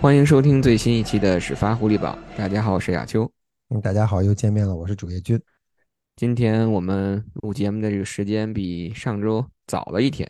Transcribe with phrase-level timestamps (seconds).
[0.00, 2.18] 欢迎收听最新一期的始发狐狸堡。
[2.34, 3.30] 大家好，我是亚秋。
[3.68, 5.38] 嗯，大家好，又见面了，我是主页君。
[6.16, 10.26] 今天我们录节目的这个时间比上周早了一天，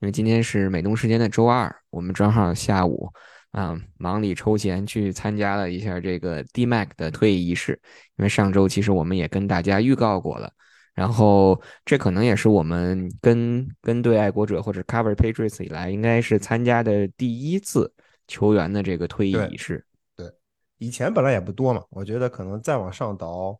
[0.00, 3.10] 因为今天是美东时间的周二，我们正好下午
[3.52, 7.80] 啊忙里抽闲去参加了一下这个 D Mac 的退役仪式。
[8.18, 10.52] 因为上周其实我们也跟大家预告过了，
[10.94, 17.90] 然后这可能也是我们跟跟对爱国者或者 Cover Patriots 以来应该是参加的第一次
[18.28, 19.84] 球员的这个退役仪式。
[20.16, 20.30] 对，
[20.78, 23.58] 以前本来也不多嘛，我觉得可能再往上倒。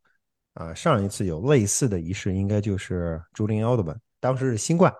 [0.54, 4.90] 啊，上一次有类似的仪式，应该就是朱林奥德曼，当时是新冠，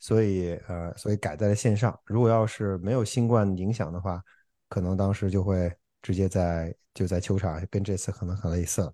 [0.00, 1.96] 所以呃，所以改在了线上。
[2.06, 4.20] 如果要是没有新冠影响的话，
[4.68, 8.92] 可能当时就会直接在就在球场，跟这次可能很类似了。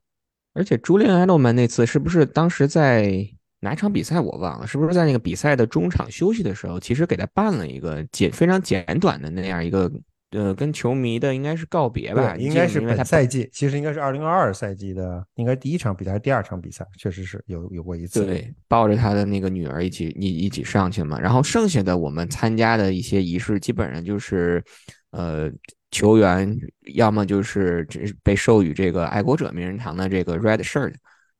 [0.52, 3.26] 而且朱林奥德曼那次是不是当时在
[3.60, 9.90] 哪场比赛我忘了，是不是在那个比赛的中场休息的时候，其实给他办了一个简非常简短的那样一个。
[10.32, 12.34] 呃，跟球迷的应该是告别吧？
[12.36, 16.86] 应该是本赛季，其实应该是二零二二赛季的，应该第一场比赛还是第二场比赛？
[16.98, 18.24] 确实是有有过一次。
[18.24, 21.20] 对，抱着他的那个女儿一起一一起上去嘛。
[21.20, 24.64] 然后剩下的我们参加的一些仪式，基本上就是，
[25.10, 25.50] 呃，
[25.90, 26.58] 球员
[26.94, 27.86] 要么就是
[28.22, 30.94] 被授予这个爱国者名人堂的这个 red shirt。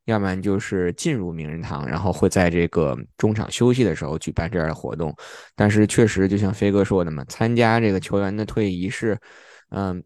[0.04, 5.14] 要不然就是进入名人堂，然后会在这个中场休息的时候举办这样的活动。
[5.54, 9.18] 但是确实，就像飞哥说的嘛，参加这个球员的退役仪式，
[9.70, 10.02] 嗯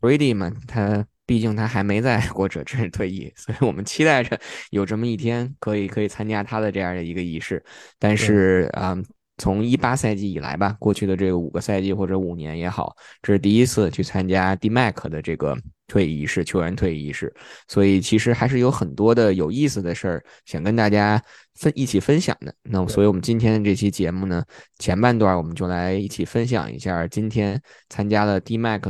[0.00, 4.38] ，Brady 嘛，他毕竟他还没在国者正式退役，所以我们期待着
[4.70, 7.64] 有这么一天可以可以参加他的这样的一个仪式。
[7.98, 8.96] 但是啊。
[9.38, 17.32] 从一八赛季以来吧，过去的这个五个赛季或者五年也好，这是第一次去参加 D Mac 的这个退役仪式，球员退役仪式，
[17.68, 21.22] 所以其实还是有很多的有意思的事儿想跟大家
[21.54, 22.54] 分一起分享的。
[22.62, 24.42] 那所以我们今天的这期节目呢，
[24.78, 28.84] 前半段我们就来一起分享一下今天参加了 D Mac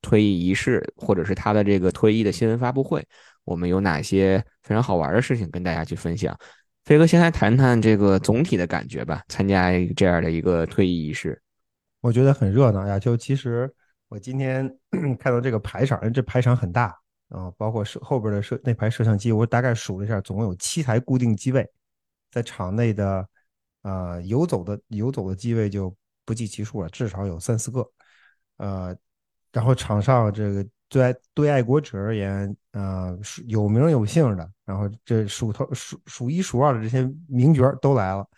[0.00, 3.06] 退役仪式，或者是他的这个退役的新闻发布会，
[3.44, 6.36] 我们有哪些非常好玩的事情跟大家去分享。
[6.84, 9.22] 飞哥，先来谈谈这个总体的感觉吧。
[9.28, 11.40] 参加这样的一个退役仪式，
[12.00, 12.98] 我觉得很热闹呀。
[12.98, 13.72] 就其实
[14.08, 14.68] 我今天
[15.18, 16.98] 看到这个排场，这排场很大
[17.28, 21.64] 啊，包括摄后边的摄那排摄像机，我大概数了一下，总共有七台固定机位，
[22.32, 23.24] 在场内的
[23.82, 25.94] 啊游走的游走的机位就
[26.24, 27.88] 不计其数了，至少有三四个。
[28.56, 28.96] 呃，
[29.52, 30.66] 然后场上这个。
[30.92, 38.28] 对对爱国者而言，呃，有名有姓的，然后这数头数数一数二的这些名角都来了。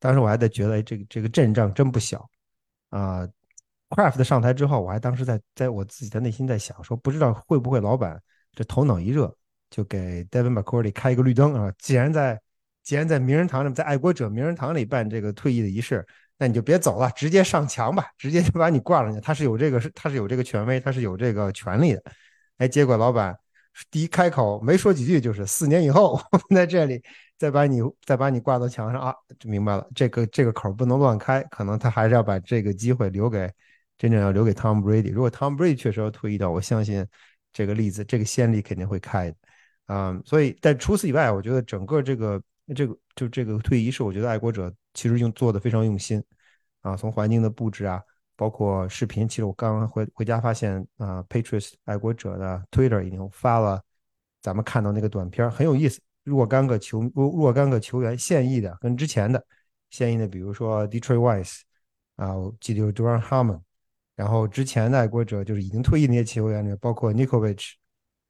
[0.00, 2.28] 当时我还在觉得，这个这个阵仗真不小
[2.88, 3.24] 啊。
[3.90, 8.20] Craft 上台之后，我还当时在在我自己的内心在想，说不知道会不会老板
[8.54, 9.32] 这头脑一热，
[9.70, 11.72] 就给 Devin McCourty 开一个绿灯啊。
[11.78, 12.40] 既然在
[12.82, 16.04] 既然在名人堂里，在爱国者名人堂里办这个退役的仪式。
[16.42, 19.20] 那你就别走了，直接上墙吧，直接就把你挂上去。
[19.20, 22.02] 他是有这个，他是有这个权威，他是有这个权利的。
[22.56, 23.36] 哎，结果老板
[23.90, 27.02] 第一开口没说几句，就是四年以后我们在这里
[27.36, 33.46] 再把你再把你挂到墙上啊，就明白了，这个这个口不能乱开，可能他还是要把这个机会留给
[33.98, 35.12] 真正要留给 Tom Brady。
[35.12, 37.06] 如果 Tom Brady 确实要退役掉，我相信
[37.52, 39.36] 这个例子这个先例肯定会开的。
[39.88, 42.42] 嗯，所以但除此以外，我觉得整个这个
[42.74, 44.72] 这个就这个退役仪式，我觉得爱国者。
[44.94, 46.22] 其实用做的非常用心，
[46.80, 48.02] 啊，从环境的布置啊，
[48.36, 49.28] 包括视频。
[49.28, 53.82] 其实我刚刚回回家发现，啊，Patriots 爱国者的 Twitter 已经发了，
[54.42, 56.00] 咱们看到那个短片很有意思。
[56.22, 59.44] 若干个球若若干个球员现役的，跟之前的
[59.88, 61.60] 现役的，比如说 Detroit Wise，
[62.16, 63.60] 啊，我记得有 Duran Harmon，
[64.16, 67.72] 然后之前的爱国者就是已经退役那些球员里，包括 Nikovich，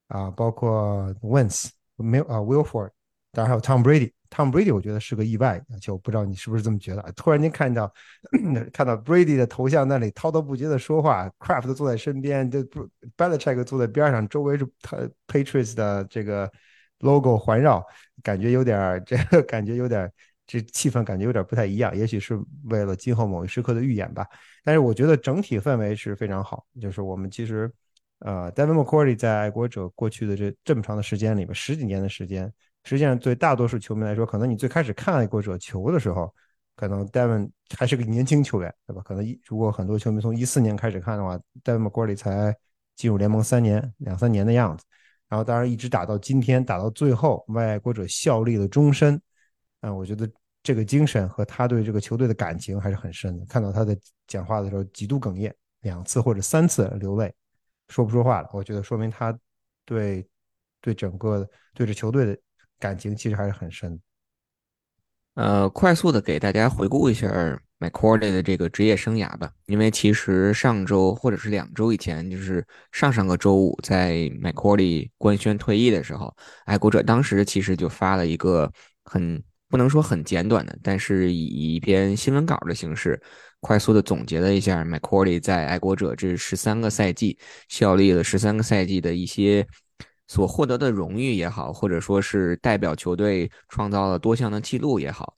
[0.06, 2.90] 啊，包括 Wentz，没有啊 Wilford
[3.32, 4.12] 当然还有 Tom Brady。
[4.30, 7.02] Tom Brady，我觉得是个意外，就不知道你是不是这么觉得。
[7.16, 7.92] 突然间看到
[8.72, 16.48] 看到 Brady 的头像那里滔滔不绝的说话，Craft 坐在身边，这不 Belichick 坐在边上，周围是他 Patriots 的这个
[17.00, 17.84] logo 环绕，
[18.22, 20.08] 感觉有点这个感觉有点
[20.46, 21.96] 这气氛感觉有点不太一样。
[21.96, 24.24] 也许是为了今后某一时刻的预演吧。
[24.62, 26.64] 但是我觉得整体氛围是非常好。
[26.80, 27.68] 就是我们其实
[28.20, 32.52] 呃，Devin McCourty 在爱国者过去的这这么长的时间里面，十几年的时间。
[32.84, 36.34] 实际上，对大多数球迷来说，可能你最开始看爱国者球的时候，
[36.74, 39.02] 可能 Devin 还是个年轻球员，对吧？
[39.02, 42.56] 可能一如果很多球迷从一四年开始看的话，Devin McCourty 才
[42.96, 44.84] 进入联盟三年、两三年的样子。
[45.28, 49.20] 然后，当然一直打到今天，打到最后为爱国者效力了终身。
[49.80, 50.28] 啊，我觉得
[50.62, 53.44] 这个精神和他对这个球队的感情还是很深的。
[53.46, 53.96] 看到他在
[54.26, 57.32] 讲话的时候几度哽咽，两次或者三次流泪，
[57.88, 58.48] 说不说话了？
[58.52, 59.38] 我觉得说明他
[59.84, 60.26] 对
[60.80, 62.38] 对整个对着球队的。
[62.80, 64.00] 感情其实还是很深。
[65.34, 67.28] 呃，快速的给大家回顾一下
[67.78, 76.34] McCourty 的这个职业生涯吧，因为其实上周或者是两周以前，就是上上个周五，在 McCourty 官宣退役的时候，
[76.64, 78.70] 爱国者当时其实就发了一个
[79.04, 83.18] 很不能说很简短的，但是以一篇新闻稿的形式，
[83.60, 87.38] 快速的总结了一下 McCourty 在爱国者这十三个赛季
[87.68, 89.66] 效力了十三个赛季的一些
[90.30, 95.34] 所获得的荣誉也好，或者说是代表球队创造了多项的记录也好。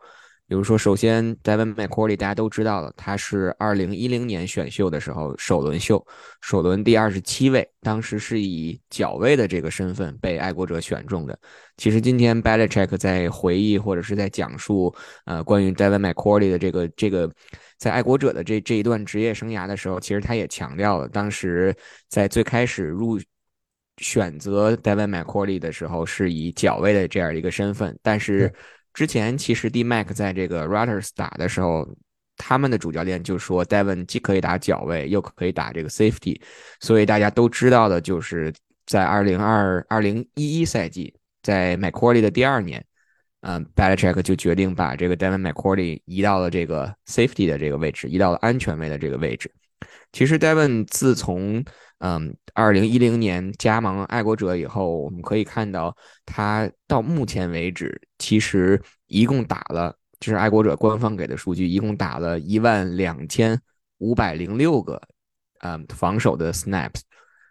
[0.47, 6.05] 比如说，首先，Devin McCourty 大家都知道了，他是二零一零年选秀的时候首轮秀，
[6.43, 11.39] 首轮第二十七位，当时是以角位的这个身份被爱国者选中的。
[11.79, 14.95] 其实今天 Belichick 在回忆或者是在讲述
[15.25, 17.33] 呃关于 Devin McCourty 的这个这个
[17.79, 21.75] 在爱国者的这这一段职业生涯的时候，其实他也强调了，当时
[22.11, 23.19] 在最开始入
[23.99, 28.53] 选择 Devin McCourty 的时候是以角位的这样一个身份，但是。
[28.95, 31.89] 之前其实 D Mac 在这个 Raiders 打的时候，
[32.37, 36.39] 他们的主教练就说 Devon 既可以打脚位，又可以打这个 Safety，
[36.79, 38.53] 所以大家都知道的就是
[38.85, 42.85] 在二零二二零一一赛季，在 McCourty 的第二年，
[43.41, 49.51] 嗯，Belichick 就决定把这个 Devon McCourty 移到了这个 Safety 的这个位置，移到了安全位的这个位置。
[50.13, 51.65] 其实 Devon 自从
[52.05, 55.97] 嗯，二零一零年加盟爱国者以后，我们可以看到
[56.27, 63.57] 他到目前为止，其实一共打了，这是爱国者官方给的数据，一共打了一万两千
[63.99, 65.01] 五百零六个，
[65.61, 67.03] 嗯，防守的 snaps，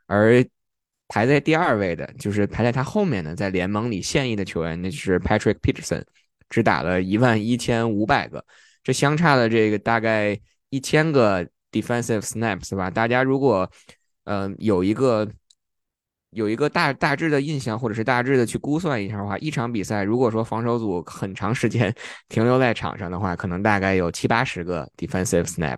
[0.06, 0.46] 而
[1.08, 6.04] 排在第二位的，就是排在他后面的，在联盟里现役的球员，那就是 Patrick Peterson，
[6.50, 8.44] 只打了一万一千五百个，
[8.84, 10.38] 这相差了这个大概
[10.70, 12.90] 一千个 defensive snaps 吧？
[12.90, 13.72] 大家如果
[14.26, 15.28] 嗯，有一个
[16.30, 21.94] 有一个大大致的印象，或者是大致的去估算一下的话，一场比赛如果说防守组很长时间
[22.30, 25.78] 停留在场上的话，可能大概有七八十个 defensive snap，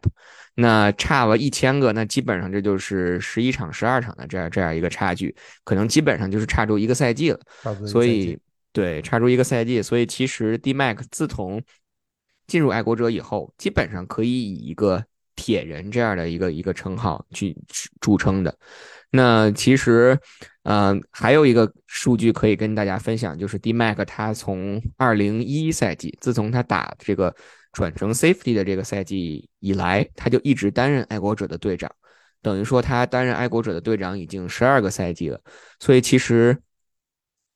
[0.55, 7.39] 那差了一千个，那基本上这就是十一场、十二场的这样这样一个差距，可能基本上就是差出一个赛季了。
[7.87, 8.37] 所以
[8.73, 11.63] 对，差出一个赛季，所以其实 D Mac 自从
[12.45, 15.03] 进入爱国者以后，基本上可以以一个。
[15.35, 17.55] 铁人这样的一个一个称号去
[17.99, 18.55] 著称的，
[19.09, 20.17] 那其实，
[20.63, 27.35] 嗯，还有一个数据可以跟大家分享，就是 D Mac 他从二零一一赛季，自从他打这个
[27.71, 31.91] 转成 Safety 的这个赛季以来，他就一直担任爱国者的队长，
[32.41, 35.41] 等于说他担任爱国者的队长已经十二个赛季了，
[35.79, 36.57] 所以其实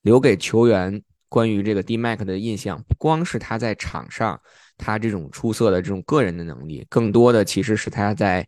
[0.02, 4.40] 留给球员关于这个 D Mac 的印象，不光是他在场上。
[4.78, 8.46] 他这种出色的这种个人的能力，更多的其实是他在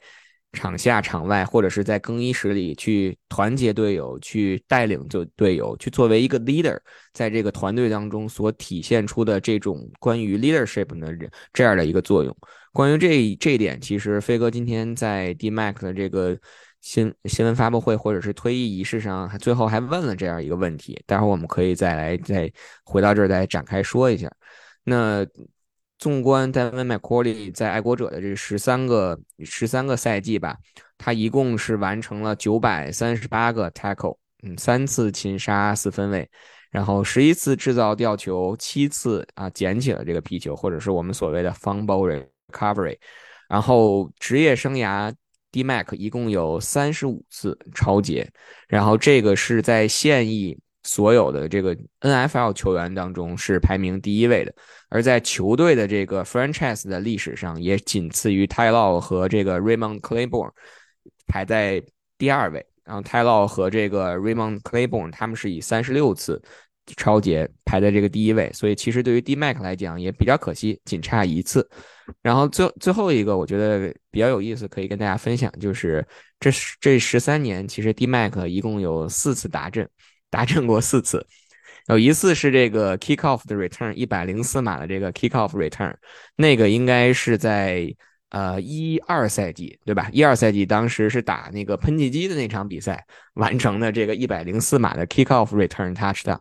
[0.53, 6.77] 场下、场外，或者是在更衣室里去团结队友、去带领就队友，去作为一个 leader，
[7.13, 11.15] 在这个团队当中所体现出的这种关于 leadership 的
[11.53, 12.37] 这样的一个作用。
[12.73, 16.37] 关于这这一点，其实飞哥今天在 D Mac 的这个
[16.81, 21.01] 新新闻发布会或者是退役仪式上，最后还问了这样一个问题。
[21.07, 22.53] 待会儿我们可以再来再
[22.85, 24.29] 回到这儿再展开说一下。
[24.83, 25.25] 那。
[26.01, 30.57] 纵观 Devin McCourty 在爱国者的这十三个十三个赛季吧，
[30.97, 36.27] 他一共是完成了九百三十八个 tackle，嗯，三次擒杀四分卫，
[36.71, 42.97] 然后十一次制造吊球，七次啊捡起了这个皮球，或者是我们所谓的 fumble recovery，
[43.47, 45.13] 然后职业生涯
[45.53, 48.27] D Mac 一共有三十五次超节，
[48.69, 50.59] 然后这个是在现役。
[50.83, 54.55] 所有的这个 NFL 球员当中是排名第一位的，
[54.89, 60.51] 而在球队的这个 franchise 的历史上，也仅次于泰勒和这个 Raymond Claiborne，
[61.27, 61.83] 排在
[62.17, 62.65] 第二位。
[62.83, 66.43] 然后泰勒和这个 Raymond Claiborne 他们是以三十六次
[66.97, 71.69] 超节排在这个第一位，所以其实对于 D Mac 来讲也比较可惜，仅差一次。
[72.21, 76.05] 然后最最后一个我觉得比较有意思，可以跟大家分享，就是
[76.41, 79.89] 这这十三年其实 D Mac 一共有四次达阵。
[80.31, 81.27] 达阵过四次，
[81.89, 85.95] 有一次是这个 kick off 的 return 一百零四码的这个 kick off return，
[86.37, 87.95] 那个应该是在
[88.31, 90.09] 呃一二赛季对吧？
[90.13, 96.39] 一二赛季当时是打那个喷气机的那场比赛完成的这个一百零四码的 kick off return touchdown。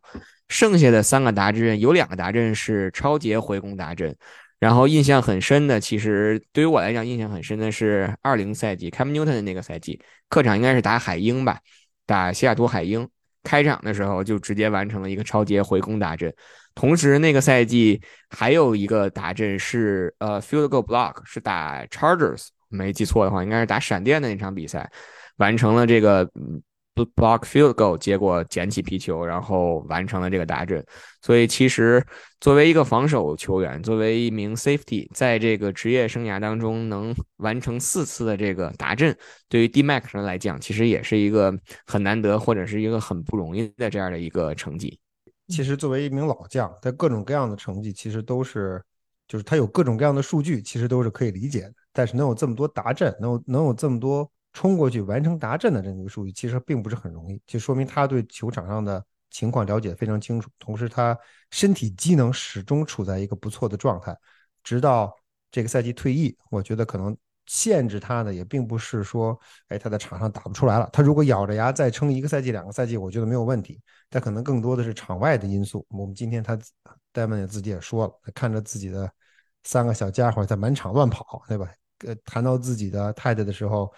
[0.49, 4.15] 剩下的三个达阵有两个达阵是超节回攻达阵，
[4.59, 11.59] 然后印象很深的，其实对于我来讲印象很深的是二零赛季 Cam Newton 的那个赛季，客场应该是打海鹰吧，
[12.07, 13.07] 打西雅图海鹰。
[13.43, 16.33] 开场的时候就直接完成了一个超级回攻打阵，
[16.75, 24.89] 同时那个赛季还有一个打阵是呃 field goal block，是打 Chargers，没记错的话应该是打闪电的那场比赛，
[25.37, 26.29] 完成了这个
[27.15, 30.83] block field goal，结果捡起皮球，然后完成了这个达阵。
[31.21, 32.05] 所以其实
[32.39, 39.15] 作为一个防守球员，作为一名 safety，在这个职业生涯当中能完成四次的这个达阵，
[39.49, 41.53] 对于 D Max 来讲，其实也是一个
[41.85, 44.99] 很难得或者是一个很不容易的这样的一个成绩。
[45.47, 48.81] 其实作为一名老将，在各种各样的成绩，其实都是，
[49.27, 51.73] 就是他有各种各样的数据，其实都是可以理解的。
[51.91, 61.17] 但是能有这么多达阵，能有能有这么多冲过去完成达阵的这么一个数据，其实并不是很容易，就说明他对球场上的情况了解非常清楚，同时他
[61.51, 64.17] 身体机能始终处在一个不错的状态，
[64.63, 65.15] 直到
[65.51, 67.15] 这个赛季退役，我觉得可能。
[67.51, 69.35] 限制他的也并不是说，
[69.69, 70.87] 哎，他在场上打不出来了。
[70.93, 73.81] 他如果咬着牙再撑一个赛季、两个赛季，我觉得没有问题。
[74.07, 75.83] 但可能更多的是场外的因素。
[75.89, 76.55] 我们今天他
[77.11, 79.11] 戴文也自己也说了，看着自己的
[79.63, 81.67] 三个小家伙在满场乱跑，对吧？
[82.05, 83.91] 呃，谈到自己的太太的时候，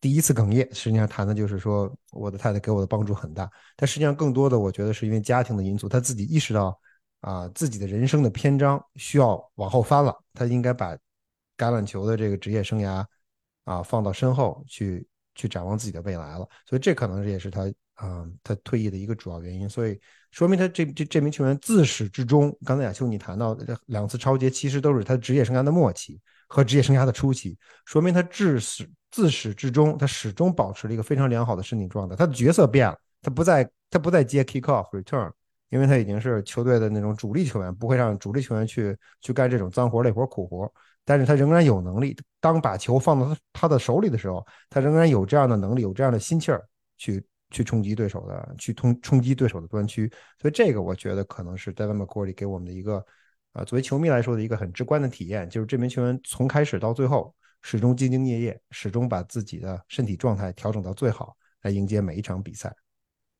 [0.00, 3.50] 第一次哽咽，实际上谈的就是说，我的太太给我的帮助很大。
[3.76, 6.78] 但实际上更多的，我觉得是因为家庭的因素，他自己意识到
[7.20, 10.96] 啊，自己的人生的篇章需要往后翻了，他应该把。
[11.54, 13.04] 橄榄球的这个职业生涯
[13.64, 15.06] 啊，放到身后去
[15.36, 19.68] 去展望自己的未来了，所以这可能也是他啊他退役的一个主要原因。
[19.68, 20.00] 所以
[20.32, 32.16] 说明他这这这名球员自始至终，刚才亚秋你谈到的两次超节，其实都是他职业生涯的末期和职业生涯的初期，说明他至始自始至终，他始终保持了一个非常良好的身体状态。
[32.16, 35.30] 他的角色变了，他不再他不再接 kick off return，
[35.68, 40.72] 因为他已经是球队的那种主力球员，不会让主力球员去去干这种脏活累活苦活。
[41.04, 46.64] 但是他仍然有能力，当把球放到他他的手里的时候，他仍然有这样的能力，有这样的心气儿
[46.96, 50.10] 去去冲击对手的，去冲冲击对手的端区。
[50.40, 53.04] 所以这个我觉得可能是 Devin McCoury 给我们的一个
[53.52, 62.74] 啊，作为球迷来说的一个很直观的体验，就是这名球员从开始到最后始终兢兢业业，始终把自己的身体状态调整到最好，来迎接每一场比赛。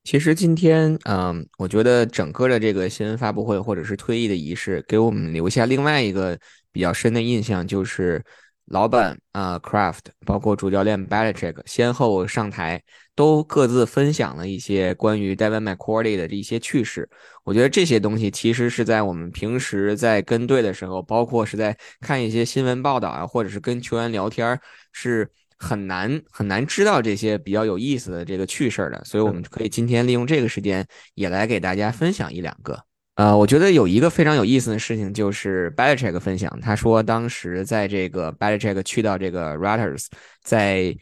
[0.05, 6.37] 其实今天，嗯，我觉得整个的这个新闻发布会或者是退役的仪式，给我们留下另外一个
[6.73, 8.25] 比较深的印象，就是
[8.66, 12.83] 老板啊，Craft，包括主教练 Belichick 先后上台，
[13.14, 17.09] 都各自分享了一些关于 Devin McCourty 的一些趣事。
[17.45, 24.59] 我觉得这些东西其实是在我们平时在跟队的时候，包括是在看一些新闻报道啊，或者是跟球员聊天
[24.92, 25.31] 是。
[25.64, 32.76] 很难很难知道这些比较有意思的这个趣事儿的，所以我们可以今天利用这个时间也来给大家分享一两个。
[33.14, 40.07] 呃，我觉得有一个非常有意思的事情，就是 Belichick 分享，他说当时在这个 Belichick 去到这个 Raiders，
[40.42, 40.97] 在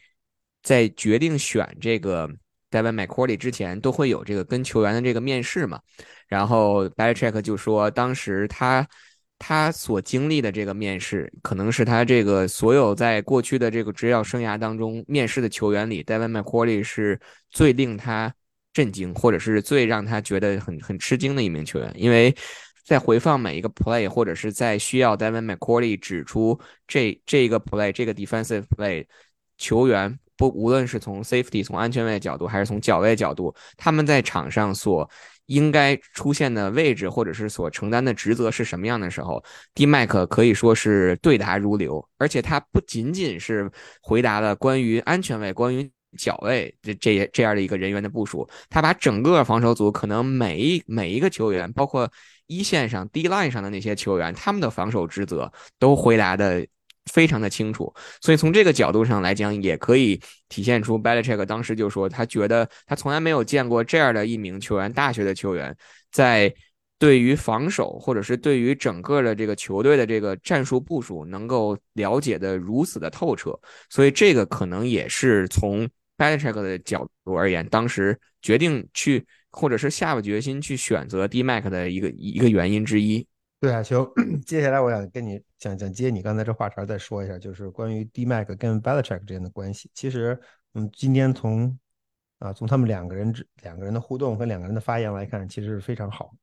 [0.63, 2.29] 在决定选这个
[2.71, 5.81] Devin McCourty 之前，都会有这个跟球员的这个面试嘛。
[6.29, 8.87] 然后 Belichick 就说，当时他。
[9.43, 18.35] 他所经历的这个面试，可能是他这个所有在过去的这个职业生涯当中面试的球员里，Devin McCourty 是最令他
[18.73, 21.93] 震惊，或者是最让他觉得很很吃惊的一名球员。
[21.97, 22.35] 因为
[22.85, 29.07] 在回放每一个 play，或者是在需要 Devin McCourty 指出这这个 play 这个 defensive play，
[29.59, 35.09] 球员不无论是从 safety 从安全位角度，还是从脚位角度，他们在场上所
[35.47, 39.43] 应该出现的位置，或者是所承担的职责是什么样的时候
[39.75, 52.11] ，D Mac 可以说是对答如流，而且他不仅仅是回答了关于安全位、关于脚位这这这样的一个人员的部署，他把整个防守组可能每一每一个球员，包括
[52.47, 56.67] 一线上 D line 上的那些球员，他们的防守职责都回答的。
[57.07, 65.75] 非常的清楚，所以从这个角度上来讲，也可以体现出 Belichick 当时就说，他觉得他从来没有见过这样的一名球员，大学的球员
[66.13, 66.55] 在
[66.99, 75.89] 对于防守或者是对于整个的这个球队的这个战术部署能够了解的如此的透彻，所以这个可能也是从
[76.21, 83.27] Belichick 的角度而言，当时决定去或者是下了决心去选择 D Mac 的一个一个原因之一。
[83.59, 84.13] 对啊，球，
[84.45, 89.91] 接下来我想跟你讲讲接你刚才这话茬再说一下，就是关于 D Mac 跟 Belichick 之间的关系。
[89.95, 90.39] 其实，
[90.75, 91.79] 嗯，今天从
[92.39, 96.35] 啊从他们两个人之两个人的互动和两个人的发言来看，其实是非常好，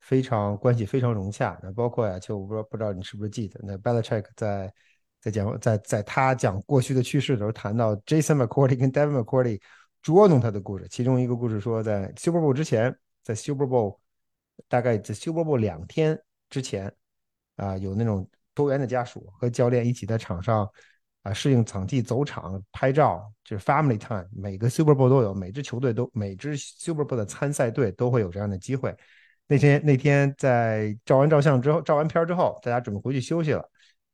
[0.00, 1.56] 非常关系非常融洽。
[1.62, 4.72] 那包括呀，就我不知道不知道你是不是记得，那 Belichick 在
[5.20, 9.60] 在讲在在他讲过去的趣事的时候，谈到 Jason McCourty 跟 Devin McCourty
[10.02, 13.98] 捉弄他的故事，其中一个故事说，在 Super Bowl 之前，在 Super Bowl
[14.68, 16.20] 大概在 Super Bowl 两天。
[16.48, 16.92] 之前，
[17.54, 20.68] 啊，有那种多元的家属和教练一起在场上，
[21.22, 24.26] 啊，适应场地、走场、拍照，就是 family time。
[24.32, 28.92] 每个 Super Bowl 都有，每支球队都，每支 Super Bowl 的参赛队都会有这样的机会。
[29.46, 33.70] 那天那天在照完照相之后，照完片之后，大家准备回去休息了。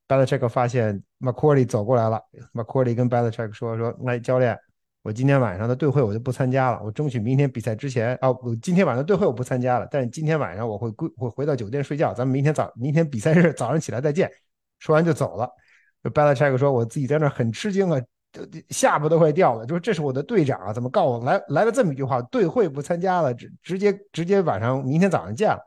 [0.08, 2.20] Belichick 发现 McCourty 走过来了
[2.52, 4.58] ，McCourty 跟 Belichick 说说，来教练，
[5.02, 14.30] 我今天晚上的队会我就不参加了，我争取明天比赛之前啊，我今天晚上的队会我不参加了，但是今天晚上我会归会回到酒店睡觉，咱们明天早明天比赛日早上起来再见。
[14.78, 15.48] 说完就走了。
[16.02, 18.00] Belichick 说：“我自己在那很吃惊啊，
[18.68, 19.66] 下巴都快掉了。
[19.66, 22.22] 就说这是我的队长啊，怎么告我来来了这么一句话？
[22.22, 25.58] 队会不参加了，直直接直接晚上明天早上见了。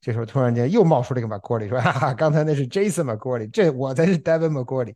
[0.00, 4.94] 这时候突然间又冒出了一个 McCourty，说：哈哈，刚才那是 Jason McCourty，这我才是 Devin McCourty。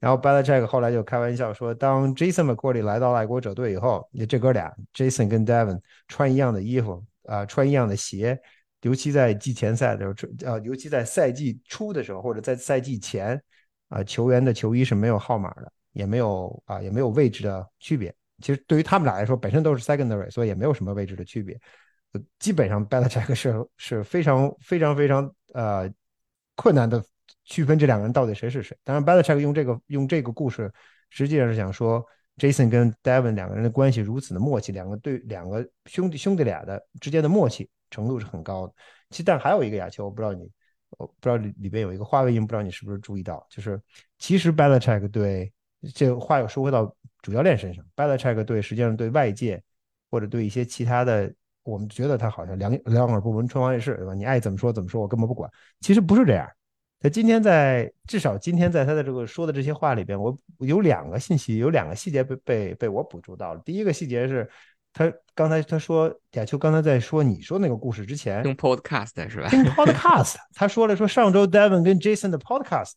[0.00, 8.38] 然后 Belichick 后来就开玩笑说，当 Jason McCourty 来到爱国者队以后，这哥俩 Jason 跟 Devin 穿一样的衣服啊，穿一样的鞋，
[8.82, 13.40] 尤其在季前赛的时候，呃，尤其在赛季初的时候，或者在赛季前。”
[13.88, 18.14] 啊，球员的球衣是没有号码的，也没有啊，也没有位置的区别。
[18.42, 21.58] 其实对于他们俩来说，本身都是 secondary，所以也没有什么位置的区别。
[22.38, 25.90] 基本上 Belichick 是是非常非常非常呃
[26.54, 27.04] 困难的
[27.44, 28.76] 区分这两个人到底谁是谁。
[28.84, 30.72] 当然，Belichick 用这个用这个故事，
[31.10, 32.04] 实际上是想说
[32.36, 38.74] Jason 跟 Devin 两个人的关系如此的默契，两个对两个兄弟兄弟俩的之间的默契程度是很高的。
[39.10, 40.50] 其实，但还有一个亚球，我不知道你。
[40.96, 43.78] 我不知道里里边有一个话外音，不知道你是不是注意到，就是
[44.18, 45.52] 其实 Belichick 对
[45.94, 49.62] 这话又说回到主教练身上，Belichick 对实际上对外界
[50.10, 51.30] 或者对一些其他的，
[51.68, 54.14] 我们觉得他好像两两耳不闻窗外事，对吧？
[54.14, 55.50] 你爱怎么说怎么说，我根本不管。
[55.80, 56.48] 其实不是这样。
[57.00, 63.60] 他今天在至少今天在他的这个说的这些话里边，我有两个信息，有两个细节被被被我捕捉到了。
[63.64, 64.48] 第一个细节是。
[64.90, 69.48] 他刚才他说亚秋刚才在说你说那个故事之前听 podcast 是吧？
[69.48, 72.92] 听 podcast，他说了说上周 Devin 跟 Jason 的 podcast，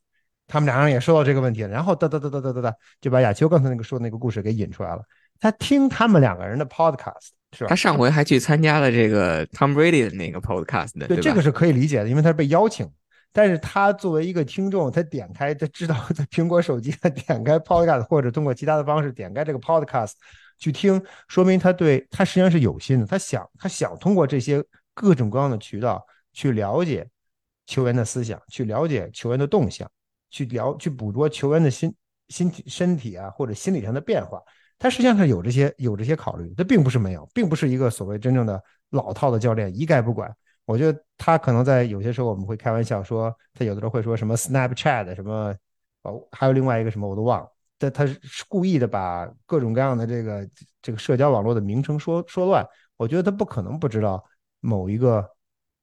[0.48, 5.04] 他们两人也说到这个问题了，然后哒哒哒哒哒哒哒就把亚秋刚才那个说那个故事给引出来了。
[5.40, 7.70] 他听他们两个人的 podcast 是吧？
[7.70, 12.89] 他上回还去参加了这个 Tom Brady 的那个 podcast 的，对这个是可以理解的，因为他是被邀请。
[13.34, 20.13] 但是他作为一个听众，他点开他知道在苹果手机他点开 podcast 或者通过其他的方式点开这个 podcast。
[20.58, 27.08] 去听，说明他对他实际上是有心的，他想他想通过这些各种各样的渠道去了解
[27.65, 29.89] 球员的思想，去了解球员的动向，
[30.30, 31.91] 去了去捕捉球员的心
[32.28, 34.39] 心体身体啊或者心理上的变化。
[34.82, 40.36] 他实际上是有这些有这些考虑，他并不是没有，并不是一个所谓真正的老套的教练一概不管。
[40.65, 45.56] 我觉得他可能在有些时候我们会开玩笑说，他有的时候会说什么 Snapchat 什么
[46.02, 47.48] 哦，还有另外一个什么我都忘了。
[47.78, 50.50] 但他是故意的把各种各样的这个
[50.82, 52.65] 这个社交网络的名称说说乱，
[52.98, 54.24] 我觉得他不可能不知道
[54.62, 55.24] 某一个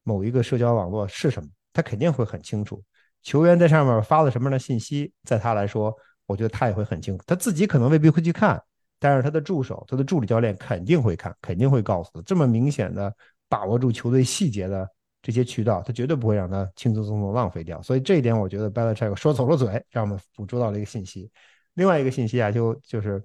[0.03, 2.83] 某一个社交网络是什么，他肯定会很清楚。
[3.23, 7.23] 球员在上面发了什么样的信息，在他来说，我觉得他也会很清楚。
[7.25, 8.61] 他自己可能未必会去看，
[8.99, 12.21] 但是他的助手、他的助理教练肯定会看，肯定会告诉他。
[12.23, 13.13] 这么明显的
[13.47, 14.87] 把握住球队细节的
[15.21, 17.81] 这些渠道，他绝对不会让他轻轻松松浪费掉。
[17.81, 21.31] 所以这一点，我觉得 Belichick 说走了嘴，让我们捕捉到了一个信息。
[21.75, 23.23] 另外一个信息啊，就就是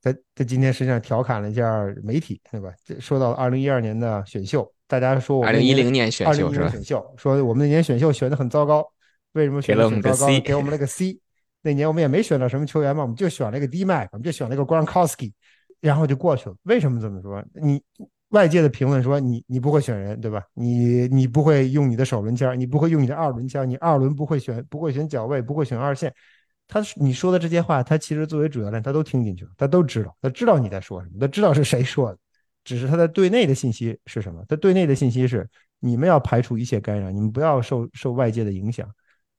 [0.00, 2.72] 在在今天实际上调侃了一下媒体，对吧？
[3.00, 6.68] 说到二零一二年的选秀，大家说我二零一零年选秀是吧？
[6.68, 8.86] 选秀说我们那年选秀选的很糟糕，
[9.32, 10.40] 为什么选的很糟糕？
[10.40, 11.18] 给我们了个 C。
[11.62, 15.32] 那年我们也没选到什么球员嘛，我们就选了一个 D Mac，我们就选了一个 Gronkowski，
[15.80, 16.56] 然后就过去了。
[16.62, 17.44] 为什么这么说？
[17.54, 17.82] 你
[18.28, 20.42] 外界的评论说你你不会选人，对吧？
[20.54, 26.12] 你你不会用你的首轮签，你不会用你的二轮签，你二轮不会选不会选角位，不会选二线。
[26.68, 32.18] 他你说的这些话，他其实作为主教练，他都听进去了，他都知道，他知道你在说什么，他知道是谁说的，
[32.64, 34.44] 只是他在队内的信息是什么？
[34.48, 38.88] 他队内的信息是你们要排除一切干扰，你们不要受受外界的影响，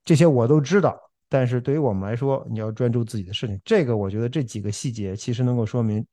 [0.06, 0.98] 这些我都知道。
[1.30, 3.60] 但是对于我们来说，你要专注自己的事情。
[3.66, 6.06] 这个我觉得这几个细节其实能够说明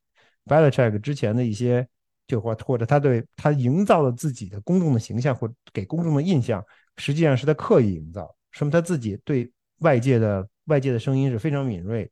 [0.45, 1.87] ，Belichick 之前的一些
[2.27, 6.63] 就或或者他对他营造了自己的公众的形象或给公众的印象，
[6.97, 10.47] 实际上是在刻意营造，说明他自己对外界的。
[10.65, 12.11] 外界的声音是非常敏锐，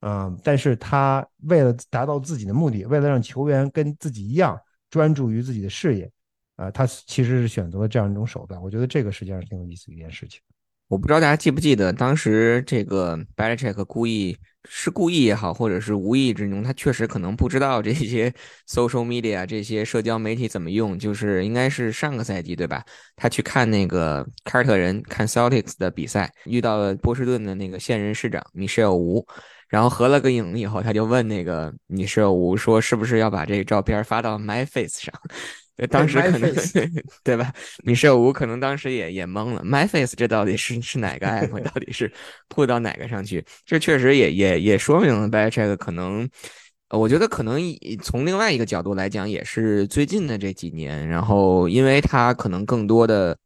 [0.00, 6.12] 嗯，但是他为了达到自己的目的，为了让球员跟自己一样专注于自己的事业，
[6.56, 8.62] 啊，他其实是选择了这样一种手段。
[8.62, 10.38] 我觉得这个实际上是挺有意思一件事情。
[10.88, 18.32] 我不知道大家记不记得，当时这个 b e l i c h e c k 故意是故意也好，或者是无意之中，他确实可能不知道这些
[18.66, 20.98] social media 这些社交媒体怎么用。
[20.98, 22.82] 就是应该是上个赛季对吧？
[23.16, 29.26] 他去看那个凯尔特人看 Celtics 的比赛，遇到了波士顿的那个现任市长米歇尔吴，
[29.68, 35.12] 然后合了个影以后，他就问那个米歇尔吴说：“是不是要把这个照片发到 My Face 上
[35.78, 36.52] 上？”当时可能
[37.22, 37.52] 对吧？
[37.84, 41.62] 米舍吴可能当时也也懵了，MyFace 这到底是是哪个 app？
[41.62, 42.12] 到底是
[42.48, 43.44] 铺到哪个上去？
[43.64, 46.28] 这确实也也也说明了 Belichick 可能，
[46.90, 47.60] 我觉得可能
[48.02, 53.36] 从另外一个角度来讲，也是最近的这几年，然后因为他可能更多的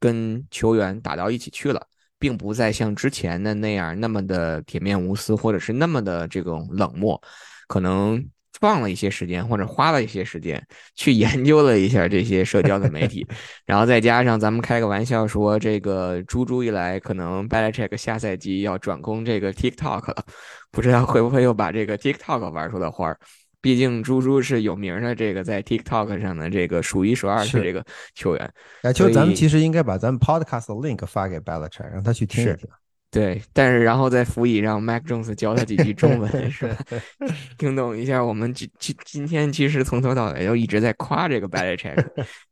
[0.00, 1.86] 跟球员打到一起去了，
[2.18, 7.20] 并不再像之前的那样那么的铁面无私，或者是那么的这种冷漠，
[7.68, 8.28] 可能。
[8.60, 10.62] 放了一些时间，或者花了一些时间
[10.94, 13.26] 去研究了一下这些社交的媒体，
[13.66, 20.24] 然后再加上咱们开个玩笑说，这个猪猪一来，可能 Belichick 下赛季要转攻这个 TikTok 了，
[20.70, 23.18] 不知道会不会又把这个 TikTok 玩出了花儿。
[23.60, 28.52] 毕竟猪猪是有名的这个在 TikTok 上的这个数一数二的这个球员。
[28.82, 32.68] 亚秋，咱们其实应该把咱们 Podcast 的 link 发给 Belichick，让他去听一听。
[33.10, 36.76] 对，但是然后再辅以让 Mac Jones 教他几句中文， 是吧？
[37.56, 38.22] 听懂一下。
[38.22, 41.96] 我们今今今天其实从头到尾都一直在夸这个 Belichick，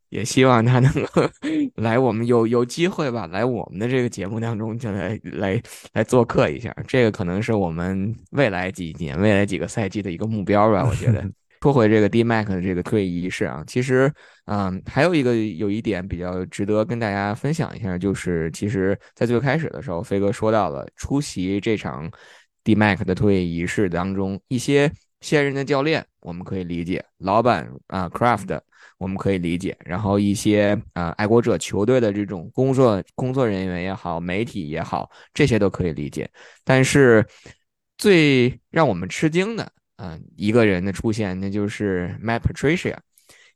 [0.09, 1.29] 也希望他能够
[1.75, 6.75] 来我们有有机会吧，来我们的这个节目当中就来来来做客一下。
[6.89, 11.23] 这个可能是我们未来几年、未来几个赛季的一个目标吧，我觉得。
[11.63, 14.13] 说回这个 D Mac 的这个退役仪式啊，其实，
[14.45, 22.11] 嗯，还有一个有一点比较值得跟大家分享一下，就是其实在最开始的时候，飞哥说到了出席这场
[22.63, 24.91] D Mac 的退役仪式当中，一些
[25.21, 28.61] 现任的教练我们可以理解，老板啊 Craft
[28.99, 36.31] 我们可以理解，然后一些啊爱国者球队的这种工作工作人员也好，媒体也好，这些都可以理解，
[36.65, 37.27] 但是
[37.99, 39.73] 最让我们吃惊的。
[39.97, 42.97] 嗯，一个人的出现，那就是 Matt Patricia，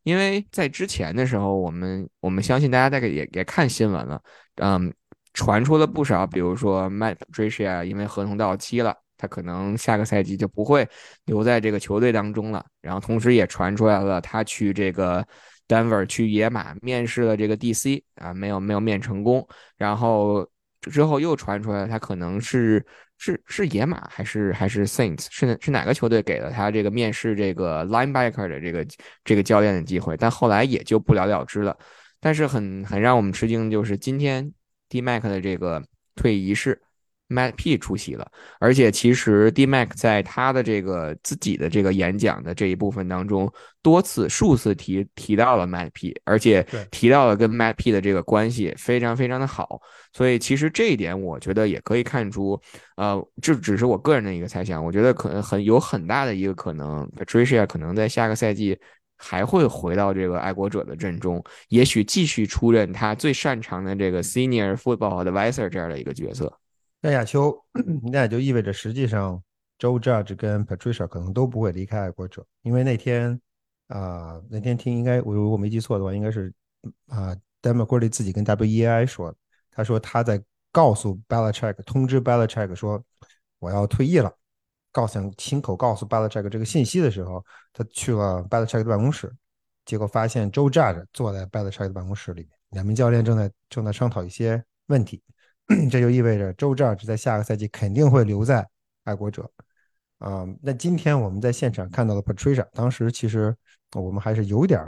[0.02, 4.22] 因为在之前的时候，我们我们相信大家大概也也看新闻了，
[4.56, 4.92] 嗯，
[5.34, 10.88] 传出了不少，比如说 Matt Patricia 因为合同到期了，他可能下个赛季就不会
[11.26, 15.26] 留在这个球队当中了，然后同时也传出来了他去这个
[15.68, 20.48] Denver 去野马面试了这个 DC 啊，没有没有面成功，然后
[20.82, 22.84] 之后又传出来他可能是。
[23.22, 28.86] 是是野马还是还是 Saints 是是哪个球队给了他这个面试这个 linebacker 的这个
[29.22, 30.16] 这个教练的机会？
[30.16, 31.76] 但后来也就不了了之了。
[32.18, 34.50] 但是很很让我们吃惊的，就是今天
[34.88, 35.84] D Mac 的这个
[36.16, 36.80] 退役仪式。
[37.30, 49.80] Matt P 出席了，而且其实 D Mac 在他的这个自己的这个演讲的这一部分当中，多次数次提提到了 Matt P，而且提到了跟 Matt P 的这个关系非常非常的好，
[50.12, 52.60] 所以其实这一点我觉得也可以看出，
[52.96, 58.76] 呃，这只是我个人的一个猜想，我觉得可能很有很大的一个可能，Patricia 可能在下个赛季
[59.16, 66.58] 还会回到这个爱国者的阵中，也许继续出任他最擅长的这个 Senior Football Advisor 这样的一个角色。
[67.00, 67.56] 那亚秋，
[68.12, 69.42] 那也就意味着，实际上
[69.78, 73.40] ，Joe Judge 跟 Patricia 可能都不会离开爱国者，因为那天，
[73.88, 76.52] 啊，那天听应该我如果没记错的话，应该是
[77.08, 79.34] 啊，Dan McGuire 自己跟 WEI 说，
[79.70, 83.02] 他说他在告诉 Belichick 通知 Belichick 说
[83.58, 84.30] 我要退役了，
[84.92, 89.34] 告想亲口告诉 Belichick 这个信息的时候，他去了 Belichick 的办公室，
[89.86, 95.22] 结果发现 Joe Judge 坐在 Belichick 的办公室里面，两名教练正在正在商讨一些问题。
[95.88, 98.68] 这就意味着周 Judge 在下个赛季肯定会留在
[99.04, 99.48] 爱国者
[100.18, 100.44] 啊。
[100.60, 103.54] 那今天我们在现场看到的 Patricia，当时其实
[103.94, 104.80] 我们还是有点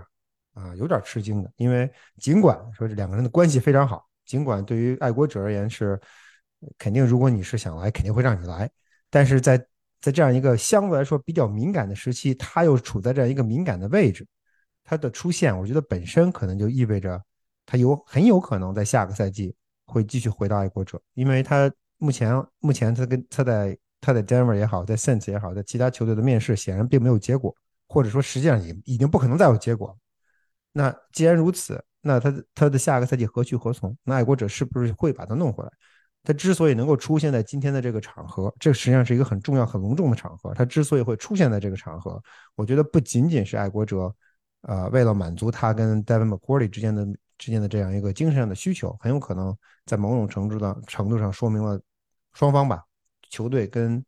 [0.55, 6.01] 啊有点吃惊的，因为尽管说这两个人的关系非常好，尽管对于爱国者而言是
[6.79, 8.68] 肯定，如果你是想来，肯定会让你来，
[9.09, 9.57] 但是在
[10.01, 14.27] 在这样一个相对来说比较敏感的时期，他又处在这样一个敏感的位置，
[14.83, 17.23] 他的出现，我觉得本身可能就意味着
[17.64, 19.55] 他有很有可能在下个赛季。
[19.92, 27.55] 会继续回到爱国者，因为他目前目前他跟他在他在 Denver 也好，在 Saints 也好，在其他球队的面试显然并没有结果，
[27.87, 29.96] 或者说实际上也已经不可能再有结果。
[30.72, 33.96] 那既然如此，那他他的下个赛季何去何从？
[34.02, 35.70] 那爱国者是不是会把他弄回来？
[36.24, 40.55] 他之所以能够出现在今天的这个场合，这实际上是一个很重要、很隆重的场合。
[40.55, 42.20] 他之所以会出现在这个场合，
[42.55, 44.12] 我觉得不仅仅是爱国者，
[44.62, 47.07] 呃，为了满足他跟 Devin McCourty 之间的。
[47.42, 51.81] 之间的这样一个精神上的需求，很有可能在某种程度的程度上说明了
[52.35, 52.85] 双方吧，
[53.31, 54.05] 球队跟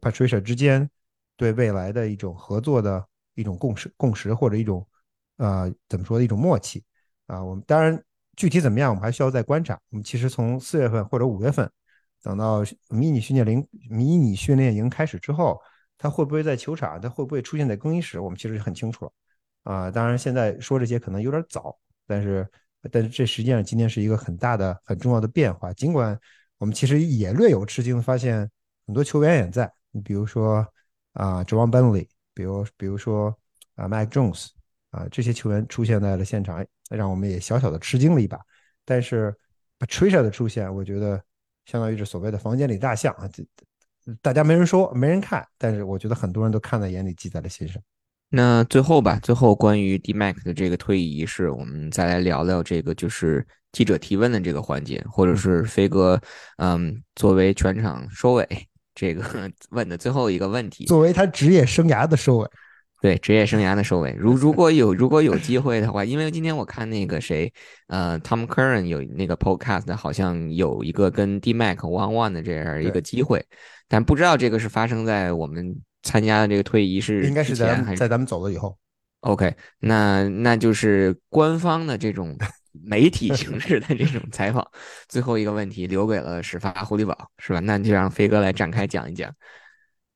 [0.00, 0.88] Patricia 之间
[1.36, 3.04] 对未来的一种合作的
[3.34, 4.86] 一种共识、共识或者一种
[5.38, 6.84] 呃怎么说的一种默契
[7.26, 7.42] 啊。
[7.42, 8.00] 我们当然
[8.36, 9.76] 具体怎么样，我们还需要再观察。
[9.90, 11.68] 我们其实从四月份或者五月份
[12.22, 15.60] 等到迷你训练营、迷你训练营开始之后，
[15.98, 19.12] 他会不会在球场，他会不会出现在更衣室，我们其实很清楚了
[19.64, 19.90] 啊。
[19.90, 21.76] 当然现在说这些可能有点早。
[22.10, 22.44] 但是，
[22.90, 25.72] 但是这实际上今天是一个很大的、很重要的变化。
[25.74, 26.18] 尽管
[26.58, 28.50] 我们其实也略有吃惊，发现
[28.84, 29.72] 很多球员也在。
[29.92, 30.66] 你比如说
[31.12, 33.32] 啊 j o h n Bentley，比如比如说
[33.76, 34.48] 啊，Mike Jones，
[34.90, 38.40] 啊，这些球员出现在了现场，让我们也小小的吃惊了一把。
[38.84, 39.32] 但是
[39.78, 41.22] Patricia 的出现，我觉得
[41.66, 43.44] 相当于是所谓的房间里大象啊，这
[44.20, 47.80] 大家没人说，没人看，但是我觉得很多人都看在眼里，记在了心上。
[48.32, 56.20] 那最后吧，最后关于 D Mac 的这个退役仪式，我们再来聊聊这个就是记者提问的这个环节，或者是飞哥，
[56.58, 58.46] 嗯，作为全场收尾
[58.94, 62.48] 这个 问的最后一个问题，作为他职业生涯的收尾，
[63.02, 64.14] 对职业生涯的收尾。
[64.16, 67.52] 如如果有如果有机会的话，因为今天我看那个谁，
[67.88, 73.44] 呃，Tom Curran 有那个 Podcast，好像有一个跟 D Mac One One 的这样一个机会，
[73.88, 78.76] 但不知道这个是发生在我们参加的这个退役仪式应该是在在咱们走了以后。
[79.20, 82.34] OK，那那就是官方的这种
[82.72, 84.66] 媒体形式的这种采访。
[85.08, 87.60] 最后一个问题留给了始发狐狸堡，是吧？
[87.60, 89.30] 那就让飞哥来展开讲一讲。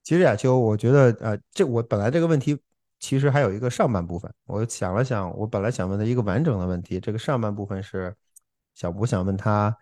[0.03, 2.59] 其实亚秋，我觉得呃，这我本来这个问题
[2.99, 6.99] 其实还有一个上半部分，我想了想，我本来想问他一个完整的问题。
[6.99, 8.15] 这个上半部分是
[8.75, 9.77] 想我想问他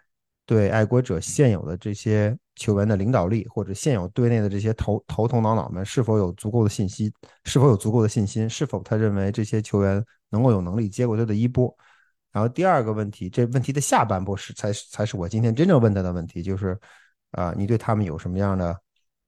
[0.47, 7.13] 对爱国者现有的这些球员的领导力，或者现有队内的这些头头头脑脑们是否有足够的信息，
[7.45, 11.75] 是否有足够的信心，是否他认为这些球员能够有能力接过他的衣钵。
[12.33, 16.79] 然后第二个问题，这问题的下半部是才才是我今天真正问他的问题，就是
[17.33, 18.77] 啊，你对他们有什么样的？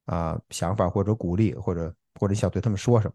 [0.07, 3.15] 啊，想法或者鼓励，或者或者想对他们说什么？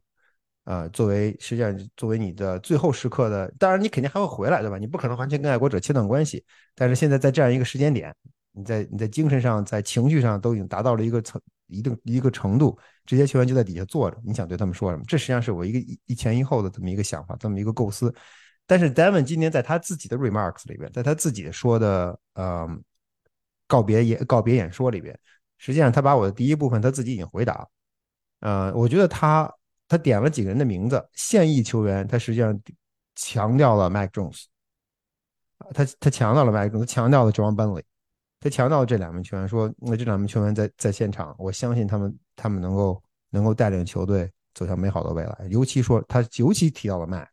[0.73, 4.79] 啊，作为实际上作为你的最后时刻的，当然你肯定还会回来，对吧？
[4.79, 6.43] 你不可能完全跟爱国者切断关系。
[6.73, 8.11] 但是现在在这样一个时间点，
[8.59, 15.03] 你在你在精神上、在情绪上都已经达到了一个层一定一个程度，这些球员就在底下坐着，你想对他们说什么？
[15.07, 18.13] 这实际上是我一个一前一后的这么一个想法，这么一个构思。
[18.67, 22.67] 但是 Devin 今年在他自己的 remarks 里边，在他自己说的呃
[23.67, 25.17] 告别演告别演说里边。
[25.61, 27.67] 实际上，他把我的第一部分他自己已经回答了，
[28.39, 29.53] 呃，我觉得他
[29.89, 32.57] 他点了几个人的名字，现役球员，他实际上
[33.15, 34.45] 强调了 Mac Jones，
[35.73, 37.83] 他他强调了 Mac Jones，强调了 John Bentley，
[38.39, 47.27] 他强调这两名球员，说那这两名球员在在现场，我相信他们他们能够能够带领球队走向美好的未来，尤其说他尤其提到了 Mac，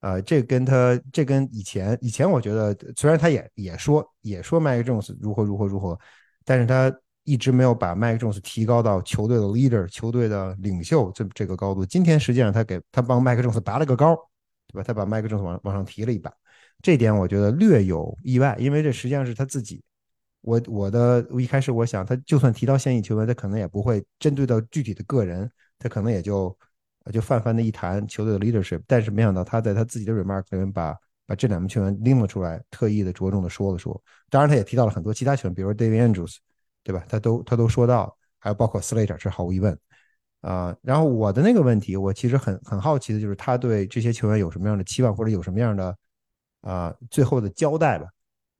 [0.00, 5.98] 呃，这跟他这跟以前以前我觉得虽然他也也说也说 Mac Jones 如何如何如何，
[6.44, 6.94] 但是他。
[7.28, 11.84] 一直没有把麦克琼斯提高到球队的 leader、球队的领袖这这个高度。
[11.84, 14.14] 今天实际上他给他帮麦克琼斯拔了个高，
[14.68, 14.84] 对吧？
[14.86, 16.32] 他把麦克琼斯往往上提了一把，
[16.80, 19.82] 这点我觉得略有意外，因为这实际上是他自己。
[20.46, 26.56] 我我的我一开始我想，他就算提到现役球员，他可能也不会针对到具体的个人，他可能也就
[27.12, 28.80] 就泛泛的一谈球队的 leadership。
[28.86, 34.00] 但是没想到他在他自己的 remark 里面把把这两名球员拎了出来，特意的着重的说了说。
[34.30, 36.36] 当然，他也提到了很多其他球员，比如说 David Andrews。
[36.86, 37.04] 对吧？
[37.08, 39.76] 他都他都说到，还有包括 Slater，这毫无疑问
[40.40, 40.72] 啊。
[40.82, 45.98] 然后我的那个问题，我其实很很好奇的就是他对这些球员有什么样的期望，或者有什么样的
[46.60, 48.06] 啊最后的交代吧。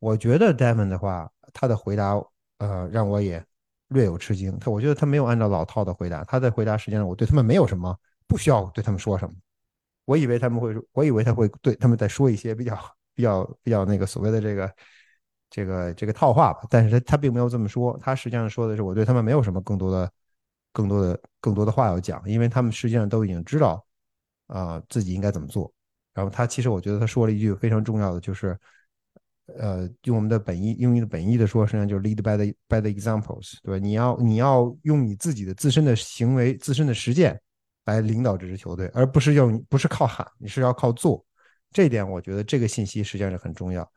[0.01, 2.12] 我觉得 Devon 的话，他的回答
[2.59, 3.42] 呃让我也
[3.88, 4.57] 略有吃惊。
[4.59, 9.35] 他我觉得他没有按照老套的回答，他的回答实际上我对他们没有什么不需要对他们说什么。
[10.05, 12.79] 我以为他们会，我以为他会对他们再说一些比较
[13.14, 14.71] 比较比较那个所谓的这个。
[15.49, 20.11] 这个这个套话吧，但是他他并没有这么说，他实际上说的是我对他们没有什么更多的、
[20.73, 23.83] 更多的、更多的话要讲，因为他们实际上都已经知道
[24.49, 25.73] 啊自己应该怎么做。
[26.12, 28.59] 然后他其实我觉得他说了一句非常重要的，就是
[29.59, 33.79] 呃用我们的本意用的本意的说，实际上就是 lead by the by the examples，对吧？
[33.79, 37.41] 你要你要用你自己的自身的行为、自身的实践
[37.85, 41.25] 来领导这支球队，而不是用不是靠喊，你是要靠做。
[41.73, 43.89] 这一点我觉得这个信息实际上是很重要。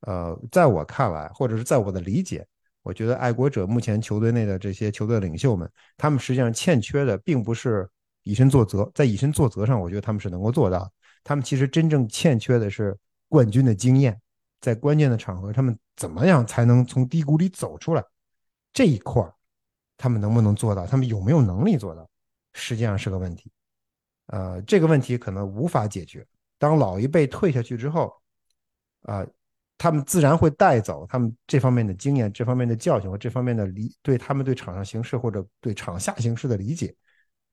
[0.00, 2.46] 呃，在我看来，或者是在我的理解，
[2.82, 7.88] 我觉得爱国者目前球队内的这些球队领袖们，他们实际上欠缺的并不是
[8.22, 10.90] 以身作则，在以身作则上，我觉得他们是能够做到。
[11.24, 12.96] 他们其实真正欠缺的是
[13.28, 14.16] 冠军的经验，
[14.60, 18.04] 在关键的场合，他们怎么样才能从低谷里走出来？
[18.72, 19.32] 这一块儿，
[19.96, 20.86] 他们能不能做到？
[20.86, 22.08] 他们有没有能力做到？
[22.52, 23.50] 实际上是个问题。
[24.26, 26.26] 呃，这个问题可能无法解决。
[26.58, 28.12] 当老一辈退下去之后，
[29.02, 29.26] 啊。
[29.78, 36.96] 他们自然会带走他们这方面的经验、这方面的教训和这方面的理，对他们对场上形势或者对场下形势的理解。